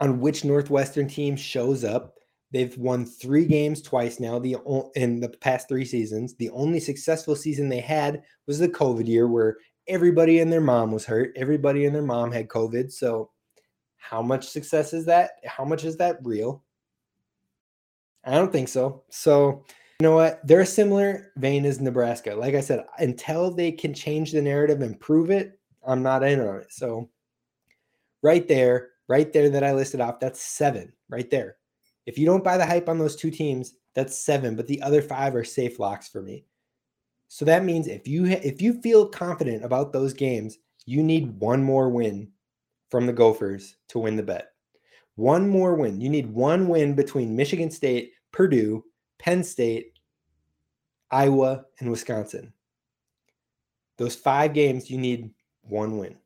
on 0.00 0.20
which 0.20 0.44
Northwestern 0.44 1.08
team 1.08 1.36
shows 1.36 1.84
up. 1.84 2.14
They've 2.52 2.76
won 2.76 3.06
three 3.06 3.46
games 3.46 3.80
twice 3.80 4.18
now. 4.18 4.38
The 4.38 4.56
in 4.96 5.20
the 5.20 5.28
past 5.28 5.68
three 5.68 5.84
seasons, 5.84 6.34
the 6.34 6.50
only 6.50 6.80
successful 6.80 7.36
season 7.36 7.68
they 7.68 7.80
had 7.80 8.22
was 8.46 8.58
the 8.58 8.68
COVID 8.68 9.06
year, 9.06 9.28
where 9.28 9.56
everybody 9.86 10.40
and 10.40 10.52
their 10.52 10.60
mom 10.60 10.90
was 10.90 11.04
hurt. 11.04 11.32
Everybody 11.36 11.86
and 11.86 11.94
their 11.94 12.02
mom 12.02 12.32
had 12.32 12.48
COVID. 12.48 12.90
So, 12.92 13.30
how 13.98 14.20
much 14.20 14.48
success 14.48 14.92
is 14.92 15.04
that? 15.06 15.32
How 15.44 15.64
much 15.64 15.84
is 15.84 15.96
that 15.98 16.18
real? 16.24 16.64
I 18.24 18.32
don't 18.32 18.52
think 18.52 18.68
so. 18.68 19.04
So, 19.10 19.64
you 20.00 20.04
know 20.04 20.14
what? 20.14 20.40
They're 20.46 20.62
a 20.62 20.66
similar 20.66 21.30
vein 21.36 21.66
as 21.66 21.78
Nebraska. 21.78 22.34
Like 22.34 22.54
I 22.54 22.62
said, 22.62 22.86
until 22.98 23.50
they 23.50 23.70
can 23.70 23.92
change 23.92 24.32
the 24.32 24.40
narrative 24.40 24.80
and 24.80 24.98
prove 24.98 25.30
it, 25.30 25.60
I'm 25.86 26.02
not 26.02 26.22
in 26.22 26.40
on 26.40 26.56
it. 26.56 26.72
So, 26.72 27.10
right 28.22 28.48
there, 28.48 28.92
right 29.08 29.30
there 29.30 29.50
that 29.50 29.62
I 29.62 29.74
listed 29.74 30.00
off, 30.00 30.18
that's 30.18 30.40
seven 30.40 30.90
right 31.10 31.30
there. 31.30 31.56
If 32.06 32.16
you 32.16 32.24
don't 32.24 32.42
buy 32.42 32.56
the 32.56 32.64
hype 32.64 32.88
on 32.88 32.98
those 32.98 33.14
two 33.14 33.30
teams, 33.30 33.74
that's 33.94 34.16
seven, 34.16 34.56
but 34.56 34.66
the 34.66 34.80
other 34.80 35.02
five 35.02 35.34
are 35.34 35.44
safe 35.44 35.78
locks 35.78 36.08
for 36.08 36.22
me. 36.22 36.46
So 37.28 37.44
that 37.44 37.64
means 37.64 37.86
if 37.86 38.08
you 38.08 38.24
if 38.24 38.62
you 38.62 38.80
feel 38.80 39.06
confident 39.06 39.66
about 39.66 39.92
those 39.92 40.14
games, 40.14 40.56
you 40.86 41.02
need 41.02 41.38
one 41.38 41.62
more 41.62 41.90
win 41.90 42.30
from 42.90 43.04
the 43.04 43.12
Gophers 43.12 43.76
to 43.88 43.98
win 43.98 44.16
the 44.16 44.22
bet. 44.22 44.52
One 45.16 45.46
more 45.46 45.74
win. 45.74 46.00
You 46.00 46.08
need 46.08 46.32
one 46.32 46.68
win 46.68 46.94
between 46.94 47.36
Michigan 47.36 47.70
State, 47.70 48.12
Purdue, 48.32 48.82
Penn 49.20 49.44
State, 49.44 49.98
Iowa, 51.10 51.66
and 51.78 51.90
Wisconsin. 51.90 52.52
Those 53.98 54.16
five 54.16 54.54
games, 54.54 54.90
you 54.90 54.98
need 54.98 55.30
one 55.62 55.98
win. 55.98 56.16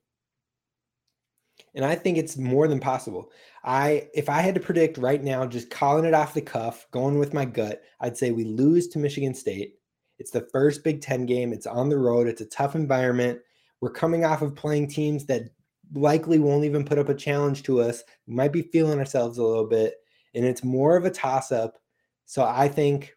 And 1.75 1.85
I 1.85 1.97
think 1.97 2.19
it's 2.19 2.37
more 2.37 2.69
than 2.69 2.79
possible. 2.79 3.33
I 3.65 4.09
if 4.15 4.29
I 4.29 4.41
had 4.41 4.55
to 4.55 4.61
predict 4.61 4.97
right 4.99 5.23
now, 5.23 5.45
just 5.45 5.71
calling 5.71 6.05
it 6.05 6.15
off 6.15 6.35
the 6.35 6.41
cuff, 6.41 6.87
going 6.93 7.19
with 7.19 7.35
my 7.35 7.45
gut, 7.45 7.83
I'd 8.01 8.17
say 8.17 8.31
we 8.31 8.45
lose 8.45 8.89
to 8.89 8.99
Michigan 8.99 9.35
State. 9.35 9.75
It's 10.19 10.31
the 10.31 10.47
first 10.53 10.85
Big 10.85 11.01
Ten 11.01 11.27
game. 11.27 11.53
It's 11.53 11.67
on 11.67 11.89
the 11.89 11.99
road. 11.99 12.29
It's 12.29 12.41
a 12.41 12.47
tough 12.47 12.77
environment. 12.77 13.41
We're 13.81 13.91
coming 13.91 14.25
off 14.25 14.43
of 14.43 14.55
playing 14.55 14.89
teams 14.89 15.27
that 15.27 15.51
likely 15.93 16.39
won't 16.39 16.65
even 16.65 16.85
put 16.85 16.99
up 16.99 17.09
a 17.09 17.15
challenge 17.15 17.65
to 17.65 17.81
us. 17.81 18.05
We 18.27 18.35
might 18.35 18.53
be 18.53 18.63
feeling 18.63 18.99
ourselves 19.01 19.39
a 19.39 19.45
little 19.45 19.67
bit, 19.67 19.95
and 20.35 20.45
it's 20.45 20.63
more 20.63 20.97
of 20.97 21.05
a 21.05 21.11
toss 21.11 21.51
up. 21.51 21.79
So 22.27 22.45
I 22.45 22.69
think 22.69 23.15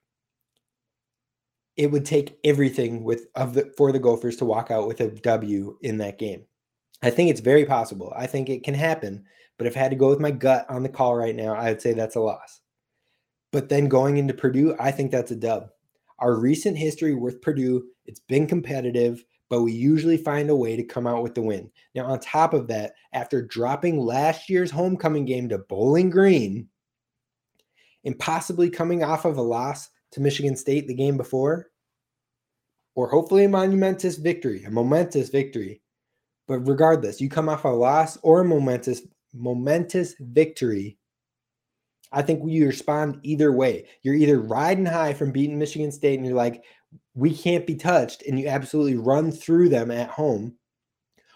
it 1.76 1.92
would 1.92 2.06
take 2.06 2.38
everything 2.44 3.04
with 3.04 3.28
of 3.36 3.54
the 3.54 3.72
for 3.78 3.92
the 3.92 4.00
Gophers 4.00 4.36
to 4.38 4.46
walk 4.46 4.72
out 4.72 4.88
with 4.88 5.00
a 5.02 5.10
W 5.10 5.78
in 5.82 5.98
that 6.00 6.18
game. 6.18 6.44
I 7.04 7.12
think 7.12 7.30
it's 7.30 7.42
very 7.42 7.66
possible. 7.66 8.12
I 8.16 8.26
think 8.28 8.50
it 8.50 8.64
can 8.64 8.74
happen. 8.74 9.24
But 9.58 9.68
if 9.68 9.76
I 9.76 9.80
had 9.80 9.92
to 9.92 9.98
go 9.98 10.10
with 10.10 10.20
my 10.20 10.32
gut 10.32 10.66
on 10.70 10.84
the 10.84 10.90
call 10.90 11.16
right 11.16 11.36
now, 11.36 11.54
I 11.54 11.70
would 11.70 11.82
say 11.82 11.94
that's 11.94 12.16
a 12.16 12.20
loss. 12.20 12.60
But 13.52 13.70
then 13.70 13.88
going 13.88 14.18
into 14.18 14.34
Purdue, 14.34 14.76
I 14.80 14.92
think 14.92 15.12
that's 15.12 15.32
a 15.32 15.36
dub. 15.36 15.70
Our 16.20 16.36
recent 16.40 16.78
history 16.78 17.14
with 17.16 17.42
Purdue, 17.42 17.86
it's 18.06 18.20
been 18.20 18.48
competitive, 18.48 19.24
but 19.50 19.62
we 19.62 19.72
usually 19.72 20.18
find 20.18 20.50
a 20.50 20.56
way 20.56 20.76
to 20.76 20.84
come 20.84 21.08
out 21.08 21.24
with 21.24 21.36
the 21.36 21.42
win. 21.42 21.72
Now, 21.96 22.06
on 22.06 22.20
top 22.20 22.54
of 22.54 22.68
that, 22.68 22.94
after 23.14 23.42
dropping 23.42 24.00
last 24.00 24.50
year's 24.50 24.72
homecoming 24.72 25.26
game 25.26 25.48
to 25.50 25.60
Bowling 25.60 26.10
Green 26.10 26.68
and 28.08 28.18
possibly 28.18 28.70
coming 28.70 29.04
off 29.04 29.26
of 29.26 29.38
a 29.38 29.42
loss 29.42 29.90
to 30.14 30.22
Michigan 30.22 30.56
State 30.56 30.88
the 30.88 30.94
game 30.94 31.18
before, 31.18 31.68
or 32.96 33.10
hopefully 33.10 33.44
a 33.44 33.50
monumentous 33.50 34.16
victory, 34.16 34.64
a 34.64 34.72
momentous 34.72 35.28
victory, 35.30 35.82
but 36.48 36.60
regardless, 36.60 37.20
you 37.20 37.30
come 37.30 37.50
off 37.50 37.66
a 37.66 37.68
loss 37.68 38.18
or 38.24 38.40
a 38.40 38.46
momentous 38.46 39.02
momentous 39.34 40.16
victory. 40.22 40.98
I 42.14 42.22
think 42.22 42.42
you 42.50 42.66
respond 42.66 43.20
either 43.24 43.52
way. 43.52 43.86
You're 44.02 44.16
either 44.16 44.40
riding 44.40 44.86
high 44.86 45.14
from 45.14 45.34
beating 45.34 45.60
Michigan 45.60 45.92
State 45.92 46.18
and 46.18 46.26
you're 46.26 46.34
like, 46.36 46.64
we 47.14 47.36
can't 47.36 47.68
be 47.68 47.76
touched, 47.76 48.24
and 48.26 48.40
you 48.40 48.48
absolutely 48.48 48.96
run 48.96 49.34
through 49.34 49.68
them 49.68 49.92
at 49.92 50.10
home, 50.10 50.56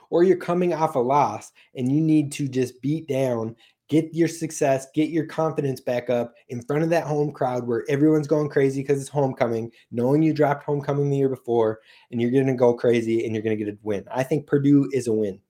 or 0.09 0.23
you're 0.23 0.37
coming 0.37 0.73
off 0.73 0.95
a 0.95 0.99
loss 0.99 1.51
and 1.75 1.91
you 1.91 1.99
need 1.99 2.31
to 2.31 2.47
just 2.47 2.81
beat 2.81 3.09
down 3.09 3.57
get 3.91 4.13
your 4.13 4.29
success, 4.29 4.87
get 4.95 5.09
your 5.09 5.25
confidence 5.25 5.81
back 5.81 6.09
up 6.09 6.33
in 6.47 6.61
front 6.61 6.81
of 6.81 6.89
that 6.89 7.03
home 7.03 7.29
crowd 7.29 7.67
where 7.67 7.83
everyone's 7.89 8.25
going 8.25 8.47
crazy 8.47 8.81
because 8.81 9.01
it's 9.01 9.09
homecoming, 9.09 9.69
knowing 9.91 10.23
you 10.23 10.33
dropped 10.33 10.63
homecoming 10.63 11.09
the 11.09 11.17
year 11.17 11.27
before, 11.27 11.81
and 12.09 12.21
you're 12.21 12.31
going 12.31 12.47
to 12.47 12.53
go 12.53 12.73
crazy 12.73 13.25
and 13.25 13.35
you're 13.35 13.43
going 13.43 13.57
to 13.57 13.61
get 13.65 13.73
a 13.73 13.77
win. 13.83 14.05
I 14.09 14.23
think 14.23 14.47
Purdue 14.47 14.89
is 14.93 15.07
a 15.07 15.13
win. 15.13 15.41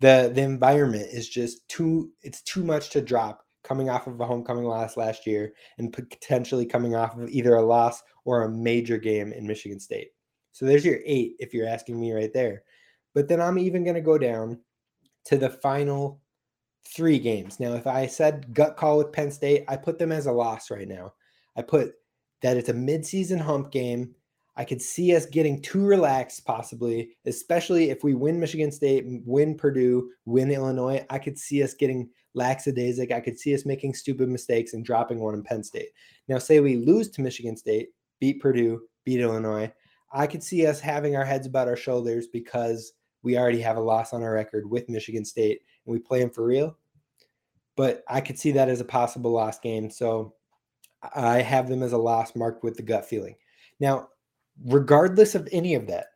The, 0.00 0.32
the 0.34 0.40
environment 0.40 1.08
is 1.12 1.28
just 1.28 1.68
too 1.68 2.12
it's 2.22 2.40
too 2.40 2.64
much 2.64 2.88
to 2.90 3.02
drop 3.02 3.44
coming 3.62 3.90
off 3.90 4.06
of 4.06 4.18
a 4.18 4.24
homecoming 4.24 4.64
loss 4.64 4.96
last 4.96 5.26
year 5.26 5.52
and 5.76 5.92
potentially 5.92 6.64
coming 6.64 6.94
off 6.94 7.14
of 7.18 7.28
either 7.28 7.56
a 7.56 7.62
loss 7.62 8.02
or 8.24 8.44
a 8.44 8.50
major 8.50 8.96
game 8.96 9.34
in 9.34 9.46
Michigan 9.46 9.78
State. 9.78 10.12
So 10.52 10.64
there's 10.64 10.86
your 10.86 11.00
eight 11.04 11.34
if 11.40 11.52
you're 11.52 11.68
asking 11.68 12.00
me 12.00 12.14
right 12.14 12.32
there. 12.32 12.62
But 13.14 13.28
then 13.28 13.42
I'm 13.42 13.58
even 13.58 13.84
going 13.84 13.96
to 13.96 14.00
go 14.00 14.16
down 14.16 14.60
to 15.26 15.36
the 15.36 15.50
final 15.50 16.22
three 16.84 17.18
games. 17.18 17.60
Now, 17.60 17.74
if 17.74 17.86
I 17.86 18.06
said 18.06 18.52
gut 18.54 18.76
call 18.76 18.98
with 18.98 19.12
Penn 19.12 19.30
State, 19.30 19.64
I 19.68 19.76
put 19.76 19.98
them 19.98 20.12
as 20.12 20.26
a 20.26 20.32
loss 20.32 20.70
right 20.70 20.88
now. 20.88 21.14
I 21.56 21.62
put 21.62 21.94
that 22.42 22.56
it's 22.56 22.68
a 22.68 22.74
midseason 22.74 23.40
hump 23.40 23.70
game. 23.70 24.14
I 24.56 24.64
could 24.64 24.82
see 24.82 25.14
us 25.14 25.26
getting 25.26 25.62
too 25.62 25.84
relaxed, 25.84 26.44
possibly, 26.44 27.16
especially 27.24 27.90
if 27.90 28.02
we 28.02 28.14
win 28.14 28.40
Michigan 28.40 28.72
State, 28.72 29.04
win 29.24 29.56
Purdue, 29.56 30.10
win 30.24 30.50
Illinois. 30.50 31.04
I 31.08 31.18
could 31.18 31.38
see 31.38 31.62
us 31.62 31.74
getting 31.74 32.10
lackadaisic. 32.36 33.12
I 33.12 33.20
could 33.20 33.38
see 33.38 33.54
us 33.54 33.64
making 33.64 33.94
stupid 33.94 34.28
mistakes 34.28 34.74
and 34.74 34.84
dropping 34.84 35.20
one 35.20 35.34
in 35.34 35.42
Penn 35.42 35.62
State. 35.62 35.88
Now, 36.28 36.38
say 36.38 36.60
we 36.60 36.76
lose 36.76 37.08
to 37.10 37.22
Michigan 37.22 37.56
State, 37.56 37.88
beat 38.20 38.40
Purdue, 38.40 38.82
beat 39.04 39.20
Illinois. 39.20 39.72
I 40.12 40.26
could 40.26 40.42
see 40.42 40.66
us 40.66 40.80
having 40.80 41.16
our 41.16 41.24
heads 41.24 41.46
about 41.46 41.68
our 41.68 41.76
shoulders 41.76 42.26
because 42.26 42.92
we 43.22 43.36
already 43.36 43.60
have 43.60 43.76
a 43.76 43.80
loss 43.80 44.12
on 44.12 44.22
our 44.22 44.32
record 44.32 44.68
with 44.68 44.88
Michigan 44.88 45.24
State 45.24 45.60
and 45.84 45.92
we 45.92 45.98
play 45.98 46.20
them 46.20 46.30
for 46.30 46.44
real. 46.44 46.76
But 47.76 48.02
I 48.08 48.20
could 48.20 48.38
see 48.38 48.52
that 48.52 48.68
as 48.68 48.80
a 48.80 48.84
possible 48.84 49.30
loss 49.30 49.58
game. 49.58 49.90
So 49.90 50.34
I 51.14 51.40
have 51.40 51.68
them 51.68 51.82
as 51.82 51.92
a 51.92 51.98
loss 51.98 52.36
marked 52.36 52.62
with 52.62 52.76
the 52.76 52.82
gut 52.82 53.06
feeling. 53.06 53.36
Now, 53.78 54.08
regardless 54.64 55.34
of 55.34 55.48
any 55.52 55.74
of 55.74 55.86
that, 55.86 56.06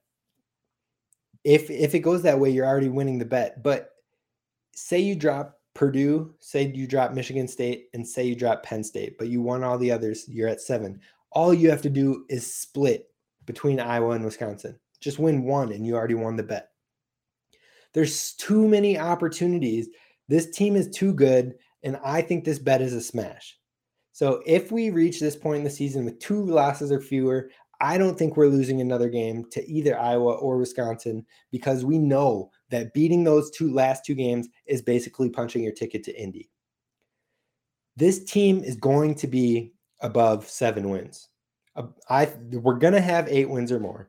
if 1.45 1.71
if 1.71 1.95
it 1.95 2.01
goes 2.01 2.23
that 2.23 2.39
way, 2.39 2.51
you're 2.51 2.67
already 2.67 2.89
winning 2.89 3.19
the 3.19 3.25
bet. 3.25 3.63
But 3.63 3.91
say 4.75 4.99
you 4.99 5.15
drop 5.15 5.61
Purdue, 5.75 6.35
say 6.41 6.71
you 6.75 6.87
drop 6.87 7.13
Michigan 7.13 7.49
State, 7.49 7.89
and 7.95 8.07
say 8.07 8.25
you 8.25 8.35
drop 8.35 8.63
Penn 8.63 8.85
State, 8.85 9.19
but 9.19 9.29
you 9.29 9.43
won 9.43 9.63
all 9.63 9.79
the 9.79 9.91
others, 9.91 10.27
you're 10.29 10.49
at 10.49 10.61
seven. 10.61 11.01
All 11.33 11.53
you 11.53 11.69
have 11.71 11.83
to 11.83 11.91
do 11.91 12.25
is 12.29 12.55
split 12.55 13.09
between 13.45 13.81
Iowa 13.81 14.11
and 14.11 14.25
Wisconsin. 14.25 14.79
Just 15.01 15.19
win 15.19 15.43
one, 15.43 15.73
and 15.73 15.87
you 15.87 15.97
already 15.97 16.15
won 16.15 16.37
the 16.37 16.43
bet. 16.43 16.71
There's 17.95 18.35
too 18.35 18.69
many 18.69 18.99
opportunities. 18.99 19.89
This 20.29 20.51
team 20.51 20.77
is 20.77 20.89
too 20.91 21.15
good, 21.15 21.55
and 21.83 21.99
I 22.05 22.23
think 22.23 22.45
this 22.45 22.59
bet 22.59 22.83
is 22.83 22.93
a 22.93 23.01
smash. 23.01 23.57
So 24.13 24.43
if 24.47 24.71
we 24.71 24.91
reach 24.91 25.19
this 25.19 25.37
point 25.37 25.59
in 25.59 25.65
the 25.65 25.71
season 25.71 26.05
with 26.05 26.19
two 26.19 26.45
losses 26.45 26.93
or 26.93 27.01
fewer, 27.01 27.51
I 27.81 27.99
don't 27.99 28.19
think 28.19 28.37
we're 28.37 28.47
losing 28.47 28.81
another 28.81 29.09
game 29.09 29.45
to 29.51 29.69
either 29.69 29.99
Iowa 29.99 30.35
or 30.35 30.57
Wisconsin 30.59 31.27
because 31.51 31.85
we 31.85 31.99
know 31.99 32.51
that 32.71 32.95
beating 32.95 33.25
those 33.25 33.51
two 33.51 33.73
last 33.73 34.05
two 34.05 34.15
games 34.15 34.49
is 34.67 34.83
basically 34.83 35.31
punching 35.31 35.63
your 35.63 35.73
ticket 35.73 36.05
to 36.05 36.21
Indy. 36.21 36.51
This 37.97 38.25
team 38.25 38.63
is 38.63 38.77
going 38.77 39.15
to 39.17 39.27
be 39.27 39.73
above 40.01 40.49
seven 40.49 40.91
wins. 40.91 41.29
I 42.09 42.33
we're 42.53 42.79
gonna 42.79 43.01
have 43.01 43.29
eight 43.29 43.51
wins 43.51 43.73
or 43.73 43.81
more. 43.81 44.09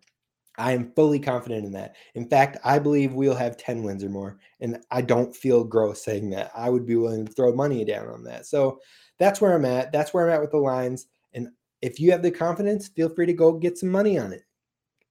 I 0.58 0.74
am 0.74 0.92
fully 0.96 1.20
confident 1.20 1.66
in 1.66 1.72
that. 1.74 1.96
In 2.14 2.28
fact, 2.28 2.58
I 2.64 2.80
believe 2.80 3.14
we'll 3.14 3.36
have 3.36 3.58
10 3.58 3.84
wins 3.84 4.04
or 4.04 4.10
more. 4.10 4.40
And 4.62 4.80
I 4.92 5.02
don't 5.02 5.36
feel 5.36 5.64
gross 5.64 6.04
saying 6.04 6.30
that. 6.32 6.52
I 6.56 6.70
would 6.70 6.86
be 6.86 6.96
willing 6.96 7.26
to 7.26 7.32
throw 7.32 7.54
money 7.54 7.84
down 7.84 8.08
on 8.08 8.24
that. 8.24 8.46
So 8.46 8.80
that's 9.20 9.42
where 9.42 9.54
I'm 9.54 9.66
at. 9.66 9.92
That's 9.92 10.14
where 10.14 10.28
I'm 10.28 10.34
at 10.34 10.42
with 10.42 10.52
the 10.52 10.58
lines. 10.58 11.08
And 11.34 11.50
if 11.82 12.00
you 12.00 12.12
have 12.12 12.22
the 12.22 12.32
confidence, 12.32 12.88
feel 12.88 13.10
free 13.10 13.26
to 13.26 13.34
go 13.34 13.54
get 13.54 13.78
some 13.78 13.90
money 13.90 14.18
on 14.18 14.34
it. 14.34 14.44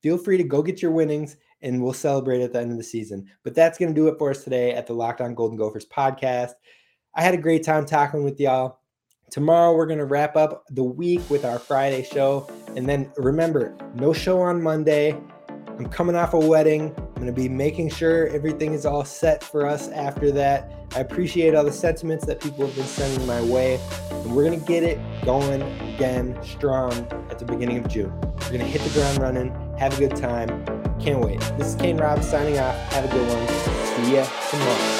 Feel 0.02 0.18
free 0.18 0.36
to 0.36 0.44
go 0.44 0.62
get 0.62 0.82
your 0.82 0.90
winnings 0.90 1.36
and 1.62 1.82
we'll 1.82 1.94
celebrate 1.94 2.42
at 2.42 2.52
the 2.52 2.60
end 2.60 2.72
of 2.72 2.76
the 2.76 2.84
season. 2.84 3.26
But 3.42 3.54
that's 3.54 3.78
going 3.78 3.94
to 3.94 3.98
do 3.98 4.08
it 4.08 4.18
for 4.18 4.30
us 4.30 4.44
today 4.44 4.72
at 4.72 4.86
the 4.86 4.92
Locked 4.92 5.22
On 5.22 5.34
Golden 5.34 5.56
Gophers 5.56 5.86
podcast. 5.86 6.52
I 7.14 7.22
had 7.22 7.34
a 7.34 7.38
great 7.38 7.64
time 7.64 7.86
talking 7.86 8.22
with 8.22 8.38
y'all. 8.38 8.80
Tomorrow, 9.34 9.74
we're 9.74 9.86
going 9.86 9.98
to 9.98 10.04
wrap 10.04 10.36
up 10.36 10.64
the 10.70 10.84
week 10.84 11.20
with 11.28 11.44
our 11.44 11.58
Friday 11.58 12.04
show. 12.04 12.48
And 12.76 12.88
then 12.88 13.10
remember, 13.16 13.76
no 13.96 14.12
show 14.12 14.40
on 14.40 14.62
Monday. 14.62 15.10
I'm 15.48 15.86
coming 15.86 16.14
off 16.14 16.34
a 16.34 16.38
wedding. 16.38 16.94
I'm 16.96 17.14
going 17.14 17.26
to 17.26 17.32
be 17.32 17.48
making 17.48 17.90
sure 17.90 18.28
everything 18.28 18.74
is 18.74 18.86
all 18.86 19.04
set 19.04 19.42
for 19.42 19.66
us 19.66 19.88
after 19.88 20.30
that. 20.30 20.70
I 20.94 21.00
appreciate 21.00 21.56
all 21.56 21.64
the 21.64 21.72
sentiments 21.72 22.24
that 22.26 22.40
people 22.40 22.64
have 22.64 22.76
been 22.76 22.86
sending 22.86 23.26
my 23.26 23.42
way. 23.42 23.80
And 24.12 24.36
we're 24.36 24.44
going 24.44 24.60
to 24.60 24.66
get 24.66 24.84
it 24.84 25.00
going 25.24 25.62
again 25.94 26.38
strong 26.44 26.92
at 27.28 27.40
the 27.40 27.44
beginning 27.44 27.78
of 27.78 27.88
June. 27.88 28.16
We're 28.20 28.50
going 28.50 28.60
to 28.60 28.66
hit 28.66 28.82
the 28.82 28.90
ground 28.90 29.18
running, 29.18 29.52
have 29.76 29.96
a 29.96 29.98
good 29.98 30.14
time. 30.14 30.64
Can't 31.00 31.18
wait. 31.18 31.40
This 31.58 31.66
is 31.66 31.74
Kane 31.74 31.96
Robb 31.96 32.22
signing 32.22 32.60
off. 32.60 32.76
Have 32.92 33.04
a 33.04 33.08
good 33.08 33.28
one. 33.28 33.48
See 34.06 34.14
ya 34.14 34.24
tomorrow. 34.48 34.93